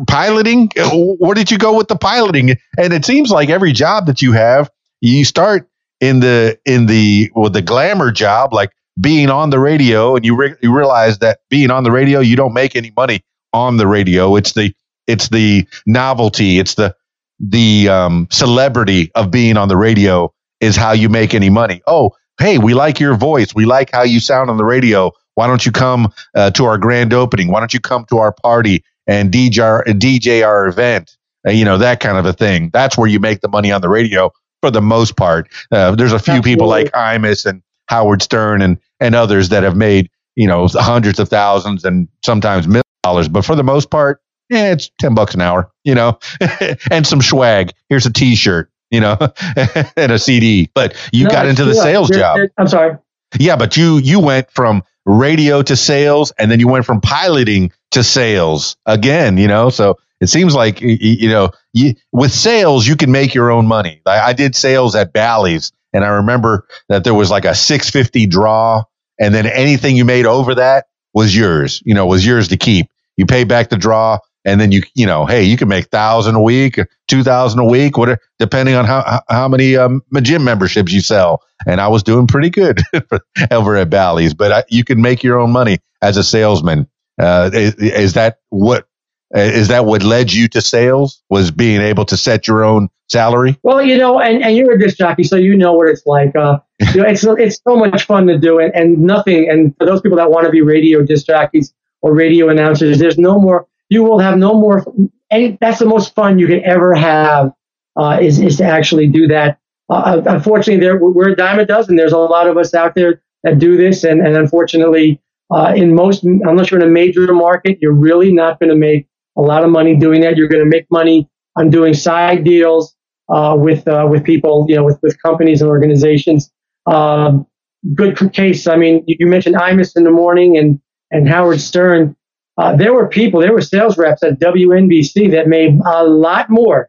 [0.06, 0.70] piloting?
[0.78, 2.50] Uh, where did you go with the piloting?
[2.78, 5.68] And it seems like every job that you have, you start
[6.00, 10.36] in the in the with the glamour job, like being on the radio, and you
[10.36, 13.88] re- you realize that being on the radio, you don't make any money on the
[13.88, 14.36] radio.
[14.36, 14.72] It's the
[15.06, 16.94] it's the novelty, it's the
[17.38, 21.82] the um, celebrity of being on the radio is how you make any money.
[21.86, 23.54] Oh, hey, we like your voice.
[23.54, 25.12] We like how you sound on the radio.
[25.34, 27.48] Why don't you come uh, to our grand opening?
[27.48, 31.16] Why don't you come to our party and DJ our, DJ our event?
[31.46, 32.70] Uh, you know, that kind of a thing.
[32.72, 35.48] That's where you make the money on the radio for the most part.
[35.70, 36.52] Uh, there's a few Absolutely.
[36.52, 41.18] people like Imus and Howard Stern and, and others that have made, you know, hundreds
[41.20, 43.28] of thousands and sometimes millions of dollars.
[43.28, 46.18] But for the most part, yeah, it's 10 bucks an hour, you know,
[46.90, 47.72] and some swag.
[47.88, 49.16] Here's a t-shirt you know,
[49.96, 50.70] and a CD.
[50.74, 52.38] But you no, got into the sales job.
[52.56, 52.98] I'm sorry.
[53.38, 57.72] Yeah, but you you went from radio to sales, and then you went from piloting
[57.92, 59.38] to sales again.
[59.38, 63.50] You know, so it seems like you know you, with sales you can make your
[63.50, 64.00] own money.
[64.06, 68.26] I, I did sales at Bally's, and I remember that there was like a 650
[68.26, 68.84] draw,
[69.18, 71.82] and then anything you made over that was yours.
[71.84, 72.88] You know, was yours to keep.
[73.16, 76.36] You pay back the draw, and then you you know hey you can make thousand
[76.36, 76.78] a week
[77.08, 81.42] two thousand a week whatever depending on how how many um, gym memberships you sell.
[81.66, 82.80] And i was doing pretty good
[83.50, 86.88] over at bally's but I, you can make your own money as a salesman.
[87.18, 88.86] Uh, is, is, that what
[89.34, 93.58] is that what led you to sales was being able to set your own salary?
[93.62, 96.36] Well you know and, and you're a disc jockey so you know what it's like.
[96.36, 96.58] Uh,
[96.94, 100.02] you know, it's, it's so much fun to do it and nothing and for those
[100.02, 104.02] people that want to be radio disc jockeys or radio announcers there's no more you
[104.02, 104.84] will have no more.
[105.30, 107.52] Any, that's the most fun you can ever have
[107.96, 109.58] uh, is is to actually do that.
[109.88, 111.96] Uh, unfortunately, there we're a dime a dozen.
[111.96, 115.20] There's a lot of us out there that do this, and and unfortunately,
[115.50, 119.06] uh, in most unless you're in a major market, you're really not going to make
[119.36, 120.36] a lot of money doing that.
[120.36, 122.96] You're going to make money on doing side deals
[123.28, 126.50] uh, with uh, with people, you know, with with companies and organizations.
[126.86, 127.46] Um,
[127.94, 128.66] good case.
[128.66, 132.15] I mean, you, you mentioned Imus in the morning and and Howard Stern.
[132.56, 136.88] Uh, there were people, there were sales reps at WNBC that made a lot more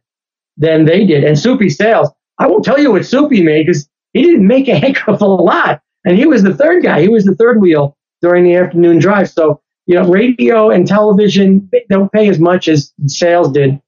[0.56, 1.24] than they did.
[1.24, 4.76] And Soupy Sales, I won't tell you what Soupy made because he didn't make a
[4.80, 5.82] heck of a lot.
[6.06, 7.02] And he was the third guy.
[7.02, 9.30] He was the third wheel during the afternoon drive.
[9.30, 13.82] So you know, radio and television don't pay as much as sales did.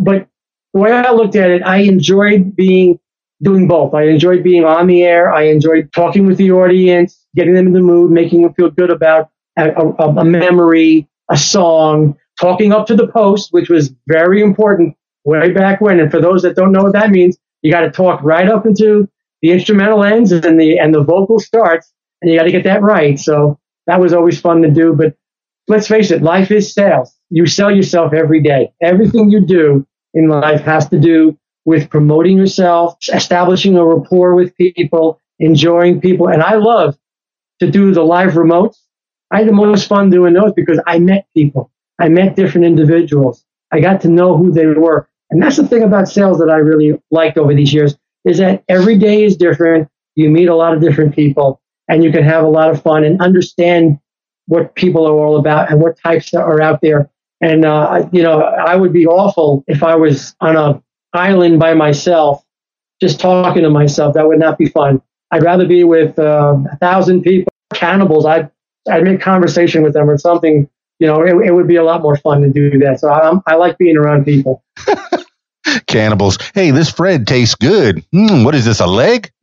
[0.00, 0.26] But
[0.72, 2.98] the way I looked at it, I enjoyed being
[3.42, 3.92] doing both.
[3.92, 5.30] I enjoyed being on the air.
[5.30, 8.90] I enjoyed talking with the audience, getting them in the mood, making them feel good
[8.90, 14.42] about a, a, a memory, a song, talking up to the post, which was very
[14.42, 15.98] important way back when.
[15.98, 18.66] And for those that don't know what that means, you got to talk right up
[18.66, 19.08] into
[19.40, 22.82] the instrumental ends and the and the vocal starts, and you got to get that
[22.82, 23.18] right.
[23.18, 24.94] So that was always fun to do.
[24.94, 25.16] But
[25.68, 27.16] let's face it, life is sales.
[27.30, 28.72] You sell yourself every day.
[28.82, 34.54] Everything you do in life has to do with promoting yourself, establishing a rapport with
[34.56, 36.28] people, enjoying people.
[36.28, 36.96] And I love
[37.60, 38.76] to do the live remotes.
[39.32, 41.70] I had the most fun doing those because I met people.
[41.98, 43.44] I met different individuals.
[43.72, 45.08] I got to know who they were.
[45.30, 48.62] And that's the thing about sales that I really liked over these years is that
[48.68, 49.88] every day is different.
[50.14, 53.04] You meet a lot of different people and you can have a lot of fun
[53.04, 53.98] and understand
[54.46, 57.10] what people are all about and what types are out there.
[57.40, 60.82] And, uh, you know, I would be awful if I was on a
[61.14, 62.44] island by myself,
[63.00, 64.14] just talking to myself.
[64.14, 65.00] That would not be fun.
[65.30, 68.26] I'd rather be with uh, a thousand people, cannibals.
[68.26, 68.50] I'd,
[68.90, 70.68] I'd make conversation with them or something.
[70.98, 73.00] You know, it, it would be a lot more fun to do that.
[73.00, 74.62] So I, I like being around people.
[75.86, 76.38] Cannibals.
[76.54, 78.04] Hey, this Fred tastes good.
[78.14, 78.80] Mm, what is this?
[78.80, 79.30] A leg?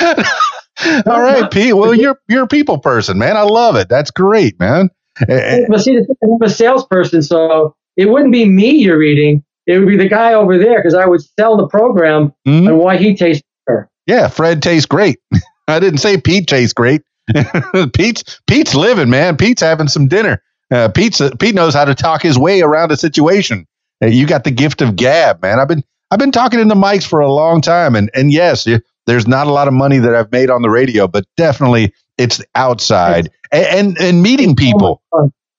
[0.00, 1.76] All right, Pete.
[1.76, 3.36] Well, you're you're a people person, man.
[3.36, 3.88] I love it.
[3.88, 4.90] That's great, man.
[5.28, 5.66] Eh, eh.
[5.68, 9.44] But see, I'm a salesperson, so it wouldn't be me you're eating.
[9.66, 12.66] It would be the guy over there because I would sell the program mm-hmm.
[12.66, 13.90] and why he tastes better.
[14.06, 15.18] Yeah, Fred tastes great.
[15.68, 17.02] I didn't say Pete tastes great.
[17.94, 19.36] Pete's Pete's living, man.
[19.36, 20.42] Pete's having some dinner.
[20.70, 23.66] Uh, Pete's Pete knows how to talk his way around a situation.
[24.02, 25.58] Uh, you got the gift of gab, man.
[25.58, 28.66] I've been I've been talking in the mics for a long time, and and yes,
[29.06, 32.42] there's not a lot of money that I've made on the radio, but definitely it's
[32.54, 35.02] outside and and, and meeting people.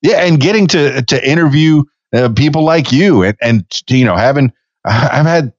[0.02, 4.52] Yeah, and getting to to interview uh, people like you, and and you know having
[4.84, 5.52] I've had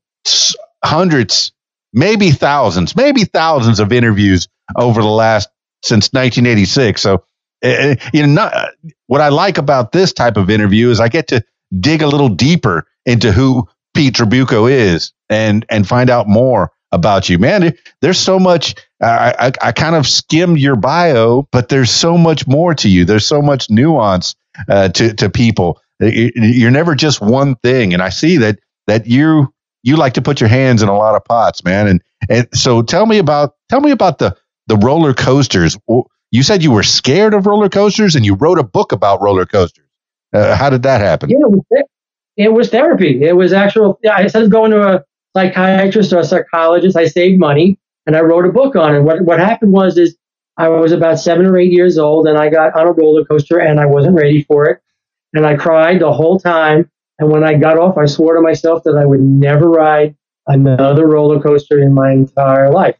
[0.84, 1.52] hundreds,
[1.94, 5.50] maybe thousands, maybe thousands of interviews over the last
[5.84, 7.02] since 1986.
[7.02, 7.24] So
[7.64, 8.72] uh, you know, not,
[9.08, 11.44] what I like about this type of interview is I get to
[11.80, 17.30] dig a little deeper into who Pete Trabucco is and and find out more about
[17.30, 17.76] you, man.
[18.02, 18.76] There's so much.
[19.02, 23.06] I, I, I kind of skimmed your bio, but there's so much more to you.
[23.06, 24.36] There's so much nuance
[24.70, 25.82] uh, to to people.
[26.00, 30.40] You're never just one thing, and I see that that you you like to put
[30.42, 31.88] your hands in a lot of pots, man.
[31.88, 34.36] And and so tell me about tell me about the
[34.68, 35.78] the roller coasters.
[36.32, 39.46] You said you were scared of roller coasters, and you wrote a book about roller
[39.46, 39.86] coasters.
[40.34, 41.30] Uh, how did that happen?
[41.30, 41.38] Yeah,
[42.36, 43.24] it was, therapy.
[43.24, 44.00] It was actual.
[44.02, 45.04] Yeah, I started going to a
[45.36, 46.98] psychiatrist or a psychologist.
[46.98, 49.02] I saved money and I wrote a book on it.
[49.02, 50.18] What what happened was is
[50.58, 53.60] I was about seven or eight years old and I got on a roller coaster
[53.60, 54.82] and I wasn't ready for it.
[55.34, 56.90] And I cried the whole time.
[57.20, 60.16] And when I got off, I swore to myself that I would never ride
[60.48, 62.96] another roller coaster in my entire life.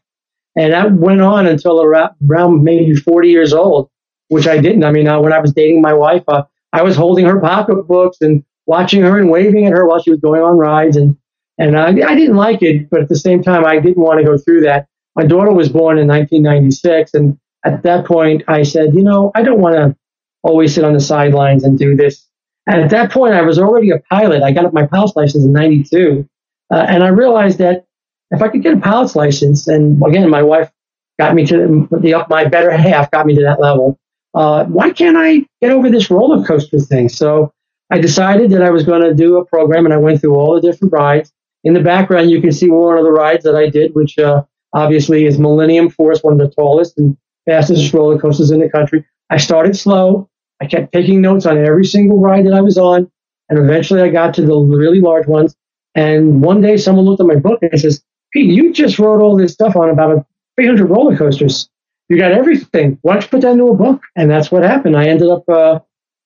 [0.56, 3.90] And that went on until around maybe 40 years old,
[4.28, 4.84] which I didn't.
[4.84, 8.18] I mean, uh, when I was dating my wife, uh, I was holding her pocketbooks
[8.20, 10.96] and watching her and waving at her while she was going on rides.
[10.96, 11.16] And
[11.58, 14.24] and I, I didn't like it, but at the same time, I didn't want to
[14.24, 14.88] go through that.
[15.14, 17.14] My daughter was born in 1996.
[17.14, 19.96] And at that point, I said, you know, I don't want to
[20.42, 22.26] always sit on the sidelines and do this.
[22.66, 24.42] And at that point, I was already a pilot.
[24.42, 26.28] I got my pilot's license in 92.
[26.72, 27.86] Uh, and I realized that
[28.34, 30.70] if I could get a pilot's license, and again, my wife
[31.18, 33.98] got me to the, my better half got me to that level.
[34.34, 37.08] Uh, why can't I get over this roller coaster thing?
[37.08, 37.52] So
[37.90, 40.54] I decided that I was going to do a program, and I went through all
[40.54, 41.32] the different rides.
[41.62, 44.42] In the background, you can see one of the rides that I did, which uh,
[44.72, 47.16] obviously is Millennium Force, one of the tallest and
[47.46, 49.04] fastest roller coasters in the country.
[49.30, 50.28] I started slow.
[50.60, 53.10] I kept taking notes on every single ride that I was on,
[53.48, 55.54] and eventually I got to the really large ones.
[55.94, 58.02] And one day, someone looked at my book and says,
[58.34, 61.70] "Pete, you just wrote all this stuff on about 300 roller coasters.
[62.10, 62.98] You got everything.
[63.00, 64.96] Why don't you put that into a book?" And that's what happened.
[64.96, 65.78] I ended up, uh,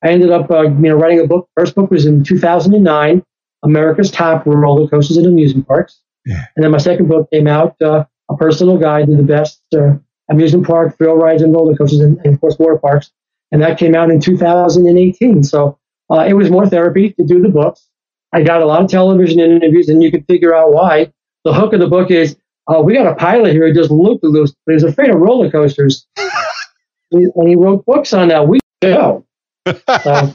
[0.03, 1.48] I ended up, uh, you know, writing a book.
[1.56, 3.23] First book was in 2009.
[3.63, 6.00] America's Top Roller Coasters and Amusement Parks.
[6.25, 6.44] Yeah.
[6.56, 9.94] And then my second book came out, uh, A Personal Guide to the Best uh,
[10.31, 13.11] Amusement Park, Thrill Rides, and Roller Coasters, and, and, of course, water parks.
[13.50, 15.42] And that came out in 2018.
[15.42, 15.79] So
[16.11, 17.87] uh, it was more therapy to do the books.
[18.33, 21.13] I got a lot of television interviews, and you can figure out why.
[21.44, 22.36] The hook of the book is
[22.68, 25.16] uh, we got a pilot here who just looped the loose, but he's afraid of
[25.16, 26.06] roller coasters.
[27.12, 28.46] and he wrote books on that.
[28.46, 29.24] We go.
[29.66, 30.32] So,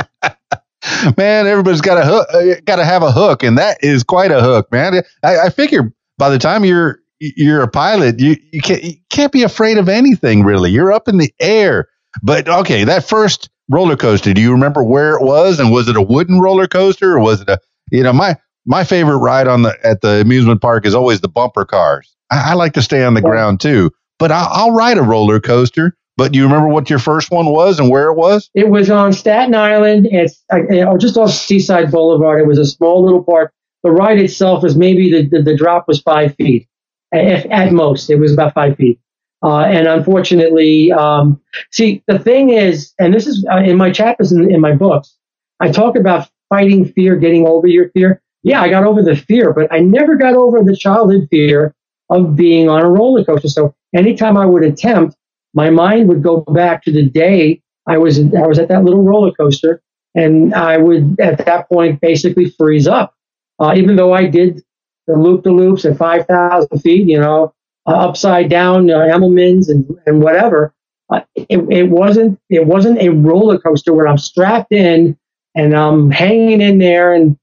[1.16, 4.30] man, everybody's got a hook, uh, got to have a hook, and that is quite
[4.30, 5.02] a hook, man.
[5.22, 9.32] I, I figure by the time you're you're a pilot, you you can't you can't
[9.32, 10.70] be afraid of anything really.
[10.70, 11.88] You're up in the air.
[12.22, 15.58] But okay, that first roller coaster, do you remember where it was?
[15.58, 17.58] And was it a wooden roller coaster or was it a,
[17.90, 18.36] you know, my,
[18.66, 22.14] my favorite ride on the, at the amusement park is always the bumper cars.
[22.30, 25.40] I, I like to stay on the ground too, but I'll, I'll ride a roller
[25.40, 25.96] coaster.
[26.16, 28.48] But do you remember what your first one was and where it was?
[28.54, 30.08] It was on Staten Island.
[30.10, 32.40] It's uh, just off Seaside Boulevard.
[32.40, 33.52] It was a small little park.
[33.82, 36.66] The ride itself was maybe the, the, the drop was five feet
[37.12, 38.08] at, at most.
[38.08, 38.98] It was about five feet.
[39.42, 41.38] Uh, and unfortunately, um,
[41.70, 45.14] see, the thing is, and this is uh, in my chapters in, in my books,
[45.60, 48.22] I talk about fighting fear, getting over your fear.
[48.46, 51.74] Yeah, I got over the fear, but I never got over the childhood fear
[52.10, 53.48] of being on a roller coaster.
[53.48, 55.16] So anytime I would attempt,
[55.52, 59.02] my mind would go back to the day I was I was at that little
[59.02, 59.82] roller coaster,
[60.14, 63.14] and I would at that point basically freeze up.
[63.60, 64.62] Uh, even though I did
[65.08, 67.52] the loop the loops at 5,000 feet, you know,
[67.86, 70.72] uh, upside down uh, and, and whatever.
[71.10, 75.18] Uh, it, it wasn't it wasn't a roller coaster where I'm strapped in
[75.56, 77.12] and I'm hanging in there.
[77.12, 77.36] And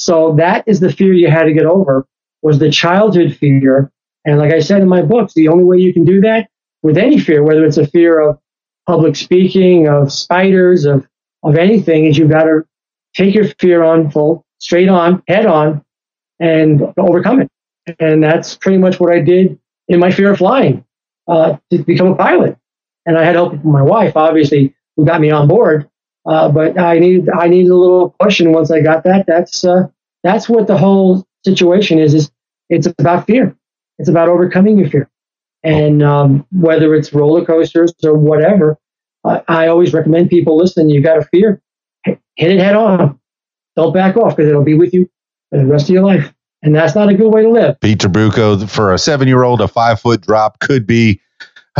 [0.00, 2.06] so that is the fear you had to get over
[2.40, 3.92] was the childhood fear.
[4.24, 6.48] And like I said in my books, the only way you can do that
[6.82, 8.38] with any fear, whether it's a fear of
[8.86, 11.06] public speaking, of spiders, of
[11.42, 12.62] of anything, is you've got to
[13.14, 15.84] take your fear on full, straight on, head on,
[16.38, 17.50] and overcome it.
[17.98, 20.82] And that's pretty much what I did in my fear of flying
[21.28, 22.56] uh, to become a pilot.
[23.04, 25.90] And I had help from my wife, obviously, who got me on board.
[26.26, 29.64] Uh, but I needed I needed a little push, and once I got that, that's
[29.64, 29.88] uh,
[30.22, 32.14] that's what the whole situation is.
[32.14, 32.30] Is
[32.68, 33.56] it's about fear.
[33.98, 35.10] It's about overcoming your fear,
[35.62, 38.78] and um, whether it's roller coasters or whatever,
[39.24, 40.90] I, I always recommend people listen.
[40.90, 41.62] You got a fear,
[42.04, 43.18] hit it head on.
[43.76, 45.08] Don't back off because it'll be with you
[45.50, 46.32] for the rest of your life.
[46.62, 47.80] And that's not a good way to live.
[47.80, 51.20] Pete Trabucco, for a seven year old, a five foot drop could be,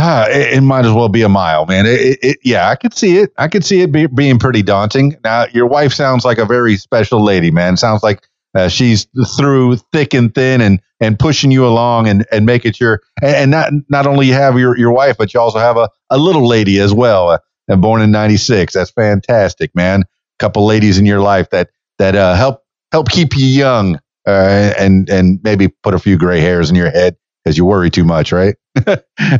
[0.01, 1.85] ah, it, it, might as well be a mile, man.
[1.85, 3.31] It, it, yeah, I could see it.
[3.37, 5.15] I could see it be, being pretty daunting.
[5.23, 7.77] Now, your wife sounds like a very special lady, man.
[7.77, 12.45] Sounds like uh, she's through thick and thin and, and pushing you along and, and
[12.45, 15.59] making sure, and, and not, not only you have your, your wife, but you also
[15.59, 18.73] have a, a little lady as well, uh, born in 96.
[18.73, 20.01] That's fantastic, man.
[20.01, 20.05] A
[20.39, 25.09] couple ladies in your life that, that uh, help help keep you young uh, and
[25.09, 28.31] and maybe put a few gray hairs in your head because you worry too much,
[28.31, 28.55] right?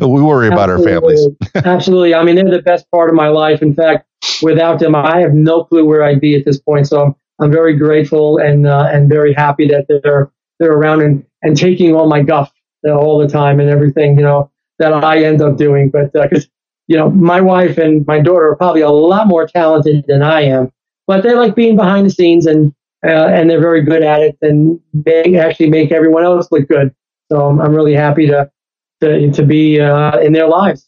[0.02, 1.28] we worry about our families.
[1.56, 2.14] Absolutely.
[2.14, 3.62] I mean, they're the best part of my life.
[3.62, 4.08] In fact,
[4.42, 6.88] without them, I have no clue where I'd be at this point.
[6.88, 11.58] So I'm very grateful and uh, and very happy that they're they're around and, and
[11.58, 12.52] taking all my guff
[12.86, 15.90] all the time and everything, you know, that I end up doing.
[15.90, 16.50] But because uh,
[16.88, 20.42] you know, my wife and my daughter are probably a lot more talented than I
[20.42, 20.72] am,
[21.08, 22.74] but they like being behind the scenes and
[23.04, 26.94] uh, and they're very good at it, and they actually make everyone else look good.
[27.32, 28.52] So I'm, I'm really happy to
[29.00, 30.86] to, to be uh, in their lives.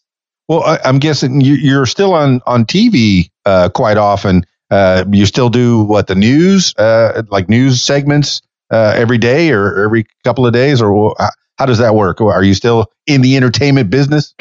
[0.49, 4.45] Well, I, am guessing you, are still on on TV uh, quite often.
[4.69, 8.41] Uh, you still do what the news, uh, like news segments
[8.71, 11.15] uh, every day or every couple of days, or
[11.57, 12.19] how does that work?
[12.19, 14.35] Are you still in the entertainment business?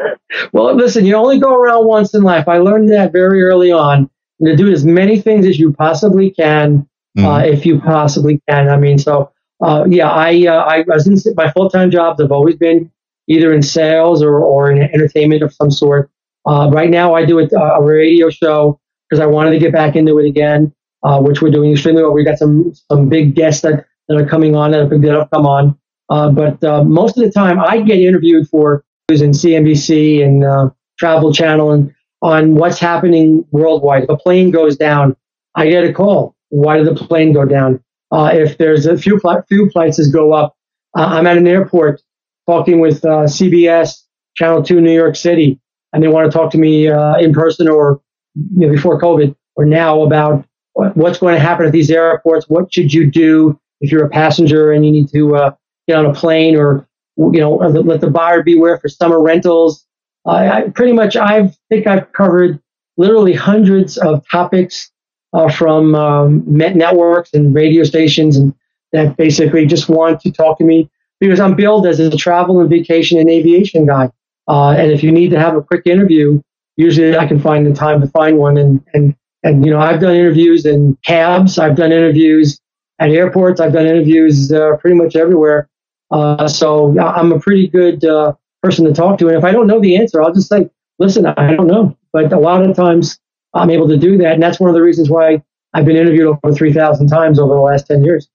[0.52, 2.48] well, listen, you only go around once in life.
[2.48, 4.10] I learned that very early on.
[4.40, 6.86] And to do as many things as you possibly can
[7.18, 8.68] uh, if you possibly can.
[8.68, 12.32] I mean, so uh, yeah, I uh, I was in my full time jobs have
[12.32, 12.90] always been
[13.28, 16.10] either in sales or or in entertainment of some sort.
[16.46, 19.96] Uh, right now, I do a, a radio show because I wanted to get back
[19.96, 22.12] into it again, uh, which we're doing extremely well.
[22.12, 25.30] We got some some big guests that, that are coming on that have, that have
[25.30, 25.78] come on.
[26.08, 31.32] Uh, but most of the time, I get interviewed for news in CNBC and Travel
[31.32, 34.04] Channel and on what's happening worldwide.
[34.04, 35.16] If a plane goes down,
[35.56, 37.82] I get a call why did the plane go down?
[38.12, 40.56] Uh, if there's a few few prices go up,
[40.96, 42.02] uh, I'm at an airport
[42.48, 44.02] talking with uh, CBS
[44.36, 45.60] Channel Two New York City,
[45.92, 48.00] and they want to talk to me uh, in person or
[48.34, 52.46] you know, before COVID or now about what's going to happen at these airports.
[52.48, 55.54] What should you do if you're a passenger and you need to uh,
[55.88, 56.86] get on a plane or
[57.16, 59.84] you know let the buyer beware for summer rentals.
[60.26, 62.60] I pretty much I think I've covered
[62.96, 64.90] literally hundreds of topics
[65.36, 68.54] uh, from um, networks and radio stations and
[68.92, 72.70] that basically just want to talk to me because I'm billed as a travel and
[72.70, 74.10] vacation and aviation guy.
[74.48, 76.40] Uh, and if you need to have a quick interview,
[76.76, 78.56] usually I can find the time to find one.
[78.56, 81.58] And, and, and, you know, I've done interviews in cabs.
[81.58, 82.58] I've done interviews
[82.98, 83.60] at airports.
[83.60, 85.68] I've done interviews uh, pretty much everywhere.
[86.10, 88.32] Uh, so I'm a pretty good uh,
[88.62, 89.28] person to talk to.
[89.28, 91.96] And if I don't know the answer, I'll just say, listen, I don't know.
[92.12, 93.18] But a lot of times
[93.56, 94.34] I'm able to do that.
[94.34, 95.42] And that's one of the reasons why
[95.74, 98.28] I've been interviewed over 3,000 times over the last 10 years.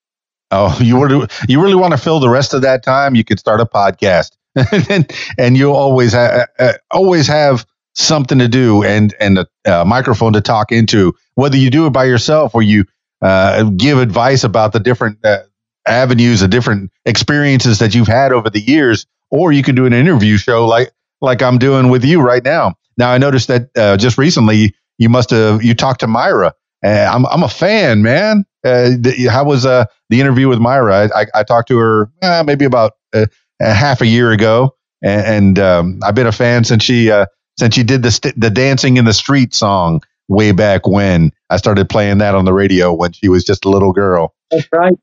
[0.52, 3.16] Oh, you really, you really want to fill the rest of that time?
[3.16, 4.32] You could start a podcast,
[4.90, 9.86] and, and you always have uh, always have something to do and and a, a
[9.86, 12.86] microphone to talk into, whether you do it by yourself or you
[13.22, 15.40] uh, give advice about the different uh,
[15.88, 19.94] avenues, the different experiences that you've had over the years, or you can do an
[19.94, 20.92] interview show like
[21.22, 22.76] like I'm doing with you right now.
[22.98, 26.54] Now I noticed that uh, just recently you must have you talked to Myra.
[26.84, 28.46] Uh, I'm I'm a fan, man.
[28.64, 28.92] Uh,
[29.30, 31.10] how was uh, the interview with Myra?
[31.16, 33.26] I, I, I talked to her uh, maybe about uh,
[33.60, 37.26] a half a year ago, and, and um, I've been a fan since she uh,
[37.58, 41.32] since she did the st- the dancing in the street song way back when.
[41.50, 44.34] I started playing that on the radio when she was just a little girl.
[44.50, 44.94] That's right.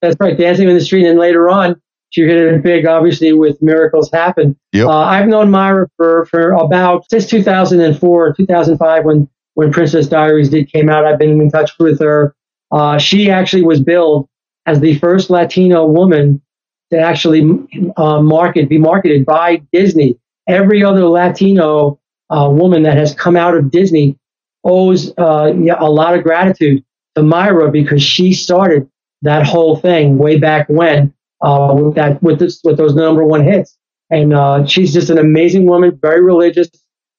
[0.00, 0.36] That's right.
[0.36, 1.80] Dancing in the street, and later on,
[2.12, 4.54] she hit it big, obviously, with Miracles Happen.
[4.72, 4.86] Yep.
[4.86, 10.70] Uh, I've known Myra for, for about since 2004, 2005, when, when Princess Diaries did
[10.70, 11.06] came out.
[11.06, 12.36] I've been in touch with her.
[12.70, 14.28] Uh, she actually was billed
[14.66, 16.42] as the first Latino woman
[16.90, 17.48] to actually
[17.96, 20.18] uh, market, be marketed by Disney.
[20.46, 21.98] Every other Latino
[22.28, 24.18] uh, woman that has come out of Disney
[24.64, 26.84] owes uh, a lot of gratitude
[27.14, 28.86] to Myra because she started
[29.22, 33.42] that whole thing way back when uh, with that with this with those number one
[33.44, 33.76] hits.
[34.10, 36.68] And uh, she's just an amazing woman, very religious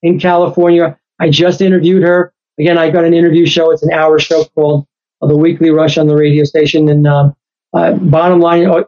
[0.02, 0.98] in California.
[1.20, 2.34] I just interviewed her.
[2.60, 3.72] Again, I got an interview show.
[3.72, 4.86] It's an hour show called
[5.22, 6.88] uh, The Weekly Rush on the radio station.
[6.90, 7.36] And um,
[7.74, 8.86] uh, bottom line, oh,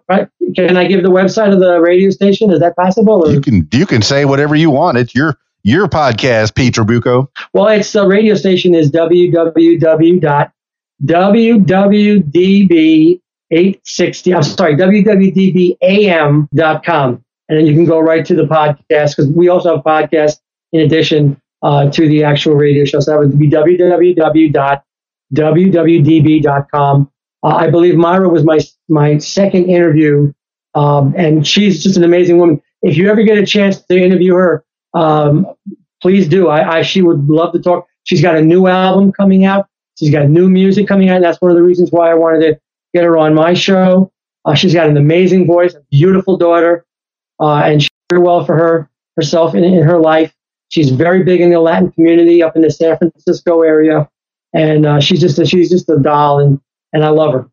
[0.55, 2.51] can I give the website of the radio station?
[2.51, 3.25] Is that possible?
[3.25, 3.31] Or?
[3.31, 4.99] You can you can say whatever you want.
[4.99, 7.27] It's your your podcast, Pete Trabucco.
[7.53, 10.21] Well, it's the radio station is www.wwdb
[13.51, 15.75] 860, I'm sorry, www.dbam.com.
[17.47, 20.39] And then you can go right to the podcast because we also have podcasts
[20.71, 22.99] in addition uh, to the actual radio show.
[22.99, 24.71] So that would be www.wwdb.com.
[27.43, 30.33] Uh, I believe Myra was my my second interview,
[30.73, 32.59] um, and she's just an amazing woman.
[32.81, 34.65] If you ever get a chance to interview her,
[34.95, 35.45] um,
[36.01, 36.47] please do.
[36.47, 37.87] I, I, she would love to talk.
[38.03, 39.67] She's got a new album coming out.
[39.99, 41.17] She's got new music coming out.
[41.17, 42.59] And that's one of the reasons why I wanted to
[42.95, 44.11] get her on my show.
[44.45, 46.85] Uh, she's got an amazing voice, a beautiful daughter,
[47.39, 50.33] uh, and she's very well for her herself in, in, her life.
[50.69, 54.09] She's very big in the Latin community up in the San Francisco area,
[54.53, 56.59] and uh, she's just a, she's just a doll, and
[56.93, 57.49] and I love her.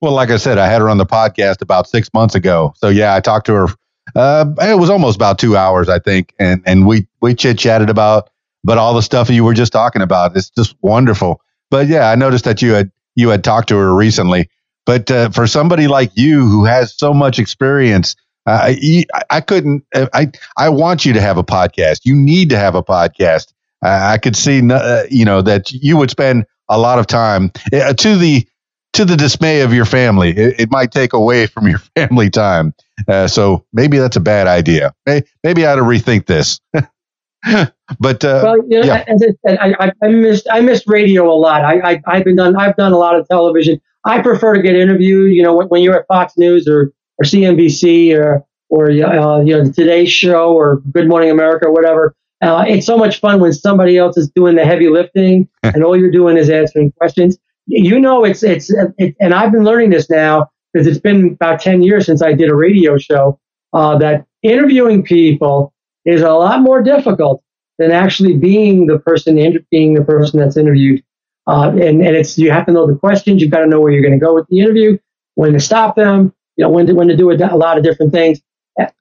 [0.00, 2.74] Well, like I said, I had her on the podcast about six months ago.
[2.76, 3.66] So yeah, I talked to her.
[4.14, 7.90] Uh, it was almost about two hours, I think, and and we we chit chatted
[7.90, 8.30] about
[8.64, 10.36] but all the stuff you were just talking about.
[10.36, 11.42] It's just wonderful.
[11.70, 14.48] But yeah, I noticed that you had you had talked to her recently,
[14.86, 18.16] but uh, for somebody like you who has so much experience,
[18.46, 19.84] uh, I, I couldn't.
[19.94, 22.00] Uh, I I want you to have a podcast.
[22.04, 23.52] You need to have a podcast.
[23.82, 27.92] I could see, uh, you know, that you would spend a lot of time uh,
[27.92, 28.46] to the
[28.94, 30.30] to the dismay of your family.
[30.30, 32.74] It, it might take away from your family time.
[33.08, 34.94] Uh, so maybe that's a bad idea.
[35.42, 36.60] Maybe I ought to rethink this.
[36.72, 39.04] but uh, well, you know, yeah.
[39.06, 41.62] as I said, I, I, missed I missed radio a lot.
[41.62, 43.80] I, I have been done I've done a lot of television.
[44.04, 45.32] I prefer to get interviewed.
[45.32, 49.56] You know, when, when you're at Fox News or or CNBC or or uh, you
[49.56, 52.14] know the Today Show or Good Morning America or whatever.
[52.42, 55.96] Uh, it's so much fun when somebody else is doing the heavy lifting and all
[55.96, 57.38] you're doing is answering questions.
[57.66, 61.60] You know, it's it's it, and I've been learning this now because it's been about
[61.60, 63.38] ten years since I did a radio show.
[63.72, 65.72] Uh, that interviewing people
[66.04, 67.42] is a lot more difficult
[67.78, 69.36] than actually being the person
[69.70, 71.02] being the person that's interviewed.
[71.46, 73.42] Uh, and, and it's you have to know the questions.
[73.42, 74.98] You've got to know where you're going to go with the interview,
[75.34, 77.84] when to stop them, you know, when to, when to do a, a lot of
[77.84, 78.40] different things.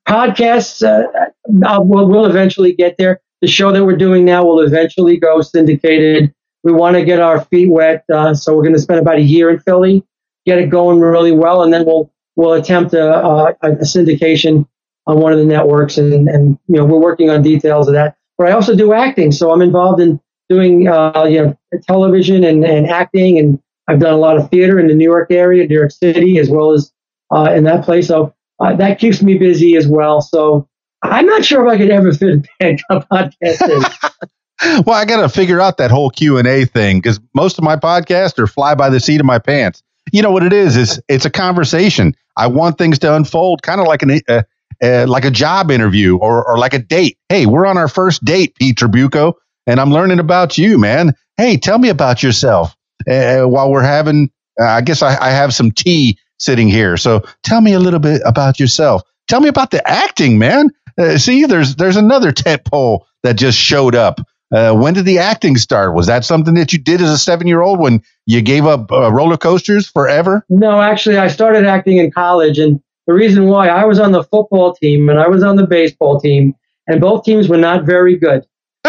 [0.07, 3.21] Podcasts, uh, we'll, we'll eventually get there.
[3.41, 6.33] The show that we're doing now will eventually go syndicated.
[6.63, 9.21] We want to get our feet wet, uh, so we're going to spend about a
[9.21, 10.03] year in Philly,
[10.45, 14.65] get it going really well, and then we'll we'll attempt a, a, a syndication
[15.05, 18.15] on one of the networks, and, and you know we're working on details of that.
[18.37, 22.63] But I also do acting, so I'm involved in doing uh, you know television and,
[22.63, 25.75] and acting, and I've done a lot of theater in the New York area, New
[25.75, 26.91] York City, as well as
[27.31, 28.07] uh, in that place.
[28.07, 30.21] So uh, that keeps me busy as well.
[30.21, 30.67] So
[31.01, 34.83] I'm not sure if I could ever fit a podcast in.
[34.85, 37.63] well, I got to figure out that whole Q and A thing because most of
[37.63, 39.83] my podcasts are fly by the seat of my pants.
[40.11, 40.75] You know what it is?
[40.75, 42.15] Is it's a conversation.
[42.37, 44.43] I want things to unfold, kind of like an uh,
[44.81, 47.17] uh, like a job interview or, or like a date.
[47.29, 49.33] Hey, we're on our first date, Pete Trabucco,
[49.67, 51.13] and I'm learning about you, man.
[51.37, 52.75] Hey, tell me about yourself.
[53.09, 56.97] Uh, while we're having, uh, I guess I, I have some tea sitting here.
[56.97, 59.01] So tell me a little bit about yourself.
[59.27, 60.69] Tell me about the acting, man.
[60.97, 64.19] Uh, see, there's there's another tent pole that just showed up.
[64.53, 65.95] Uh, when did the acting start?
[65.95, 68.91] Was that something that you did as a seven year old when you gave up
[68.91, 70.45] uh, roller coasters forever?
[70.49, 74.23] No, actually, I started acting in college, and the reason why I was on the
[74.23, 76.53] football team and I was on the baseball team,
[76.87, 78.45] and both teams were not very good.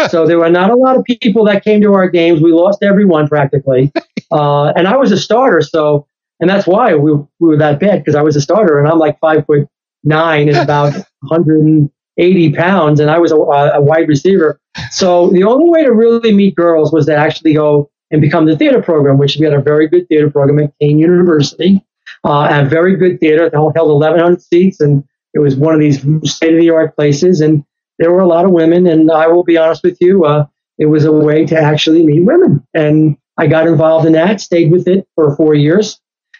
[0.09, 2.41] So there were not a lot of people that came to our games.
[2.41, 3.91] We lost everyone practically,
[4.31, 5.61] uh, and I was a starter.
[5.61, 6.07] So,
[6.39, 8.99] and that's why we, we were that bad because I was a starter, and I'm
[8.99, 9.67] like five foot
[10.03, 14.59] nine and about 180 pounds, and I was a, a wide receiver.
[14.91, 18.57] So the only way to really meet girls was to actually go and become the
[18.57, 21.83] theater program, which we had a very good theater program at Kean University,
[22.23, 23.45] uh, a very good theater.
[23.45, 27.41] It held 1,100 seats, and it was one of these state of the art places.
[27.41, 27.63] And
[27.99, 30.45] there were a lot of women, and I will be honest with you, uh,
[30.77, 32.65] it was a way to actually meet women.
[32.73, 35.99] And I got involved in that, stayed with it for four years,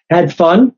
[0.10, 0.76] had fun,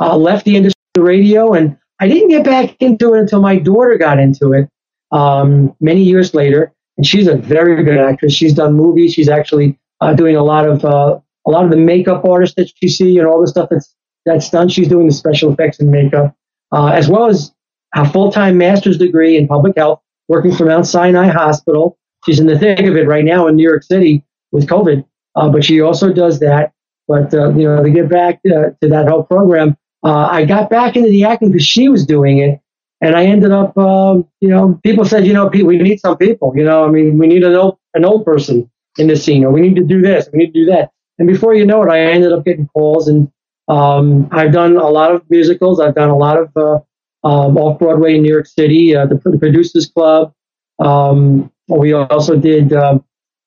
[0.00, 3.58] uh, left the industry, the radio, and I didn't get back into it until my
[3.58, 4.68] daughter got into it
[5.12, 6.72] um, many years later.
[6.96, 8.32] And she's a very good actress.
[8.32, 9.14] She's done movies.
[9.14, 12.70] She's actually uh, doing a lot of uh, a lot of the makeup artists that
[12.80, 14.68] you see and all the stuff that's that's done.
[14.68, 16.34] She's doing the special effects and makeup,
[16.72, 17.54] uh, as well as
[17.94, 21.98] a full time master's degree in public health, working for Mount Sinai Hospital.
[22.24, 25.04] She's in the thick of it right now in New York City with COVID,
[25.36, 26.72] uh, but she also does that.
[27.08, 30.96] But uh, you know, to get back uh, to that whole program, I got back
[30.96, 32.60] into the acting because she was doing it,
[33.00, 36.52] and I ended up, um, you know, people said, you know, we need some people.
[36.56, 39.50] You know, I mean, we need an old an old person in the scene, or
[39.50, 40.90] we need to do this, we need to do that.
[41.18, 43.30] And before you know it, I ended up getting calls, and
[43.68, 45.80] um, I've done a lot of musicals.
[45.80, 46.80] I've done a lot of uh,
[47.26, 50.32] um, off Broadway in New York City, uh, the, the, Producers Club.
[50.78, 53.00] Um, we also did uh,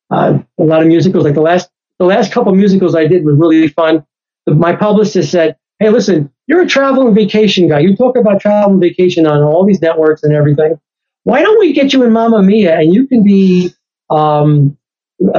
[0.09, 1.23] uh, a lot of musicals.
[1.23, 4.05] Like the last the last couple musicals I did was really fun.
[4.47, 7.79] My publicist said, "Hey, listen, you're a travel and vacation guy.
[7.79, 10.77] You talk about travel and vacation on all these networks and everything.
[11.23, 13.73] Why don't we get you in Mamma Mia and you can be
[14.09, 14.77] um,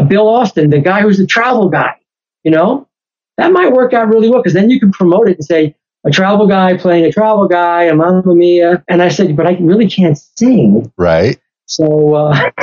[0.08, 1.94] Bill Austin, the guy who's the travel guy?
[2.44, 2.88] You know,
[3.36, 5.74] that might work out really well because then you can promote it and say
[6.04, 8.82] a travel guy playing a travel guy, a Mamma Mia.
[8.88, 10.92] And I said, but I really can't sing.
[10.96, 11.38] Right.
[11.66, 12.50] So uh,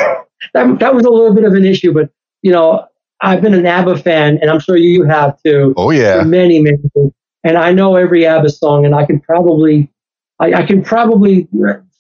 [0.54, 2.10] that that was a little bit of an issue, but
[2.42, 2.88] you know,
[3.22, 5.74] I've been an ABBA fan, and I'm sure you have too.
[5.78, 6.22] Oh yeah.
[6.22, 7.14] For many many years
[7.44, 9.90] and I know every ABBA song, and I can probably,
[10.40, 11.48] I, I can probably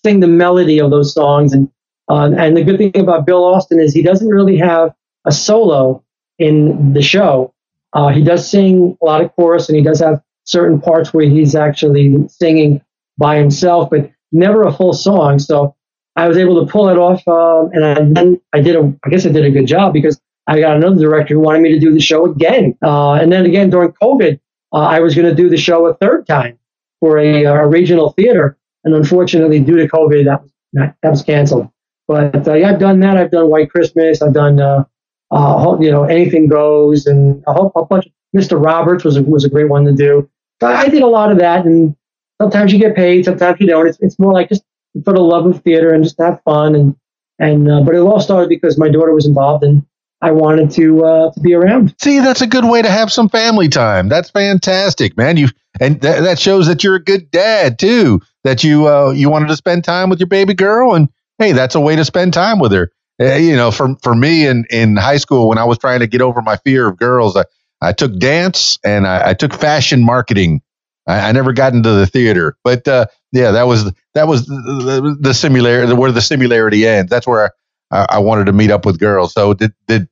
[0.04, 1.54] sing the melody of those songs.
[1.54, 1.70] And
[2.10, 4.94] uh, and the good thing about Bill Austin is he doesn't really have
[5.26, 6.04] a solo
[6.38, 7.54] in the show.
[7.94, 11.30] Uh, he does sing a lot of chorus, and he does have certain parts where
[11.30, 12.82] he's actually singing
[13.18, 15.40] by himself, but never a full song.
[15.40, 15.76] So
[16.16, 19.10] I was able to pull it off, um, and I, then I did a, I
[19.10, 21.80] guess I did a good job because I got another director who wanted me to
[21.80, 22.76] do the show again.
[22.82, 24.40] Uh, and then again during COVID,
[24.74, 26.58] uh, I was going to do the show a third time
[27.00, 31.70] for a, a, regional theater, and unfortunately, due to COVID, that was that was canceled.
[32.08, 33.18] But uh, yeah, I've done that.
[33.18, 34.22] I've done White Christmas.
[34.22, 34.86] I've done uh,
[35.32, 38.06] uh you know Anything Goes, and a whole a bunch.
[38.06, 38.62] Of, Mr.
[38.64, 40.30] Roberts was a, was a great one to do.
[40.62, 41.96] So I did a lot of that, and
[42.42, 43.88] sometimes you get paid, sometimes you don't.
[43.88, 44.64] It's, it's more like just
[45.04, 46.76] for the love of theater and just have fun.
[46.76, 46.96] And
[47.40, 49.86] and uh, but it all started because my daughter was involved, and
[50.22, 51.96] I wanted to uh, to be around.
[52.02, 54.10] See, that's a good way to have some family time.
[54.10, 55.38] That's fantastic, man.
[55.38, 55.50] You
[55.80, 58.22] and th- that shows that you're a good dad too.
[58.44, 61.76] That you uh, you wanted to spend time with your baby girl, and hey, that's
[61.76, 62.92] a way to spend time with her.
[63.22, 66.08] Uh, you know, for for me in in high school when I was trying to
[66.08, 67.46] get over my fear of girls, I,
[67.82, 70.62] I took dance and I, I took fashion marketing.
[71.08, 74.56] I, I, never got into the theater, but uh, yeah, that was that was the,
[74.56, 77.10] the, the similarity where the similarity ends.
[77.10, 77.54] That's where
[77.92, 79.34] I, I wanted to meet up with girls.
[79.34, 80.10] So did did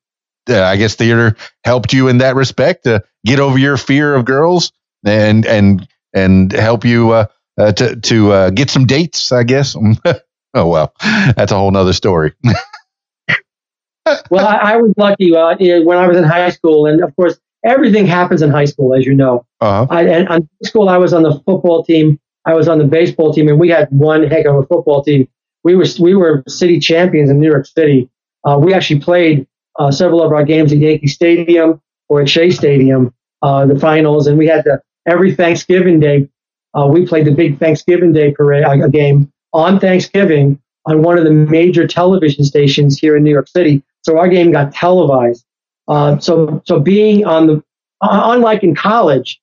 [0.49, 4.25] uh, I guess theater helped you in that respect to get over your fear of
[4.25, 4.71] girls
[5.03, 7.25] and and and help you uh,
[7.57, 9.31] uh, to to uh, get some dates.
[9.31, 9.75] I guess.
[10.53, 12.33] oh well, that's a whole nother story.
[14.29, 17.39] well, I, I, was lucky uh, when I was in high school, and of course,
[17.65, 19.45] everything happens in high school, as you know.
[19.61, 19.87] Uh-huh.
[19.89, 22.19] I, and on school, I was on the football team.
[22.45, 25.27] I was on the baseball team, and we had one heck of a football team
[25.65, 28.07] we were we were city champions in New York City.
[28.45, 29.47] Uh, we actually played
[29.79, 34.27] uh, several of our games at Yankee Stadium or at Shea Stadium, uh, the finals,
[34.27, 36.29] and we had the every Thanksgiving Day.
[36.75, 41.23] Uh, we played the big Thanksgiving Day parade a game on Thanksgiving on one of
[41.23, 43.81] the major television stations here in New York City.
[44.03, 45.44] So our game got televised.
[45.87, 47.63] Uh, so so being on the
[48.01, 49.39] unlike in college,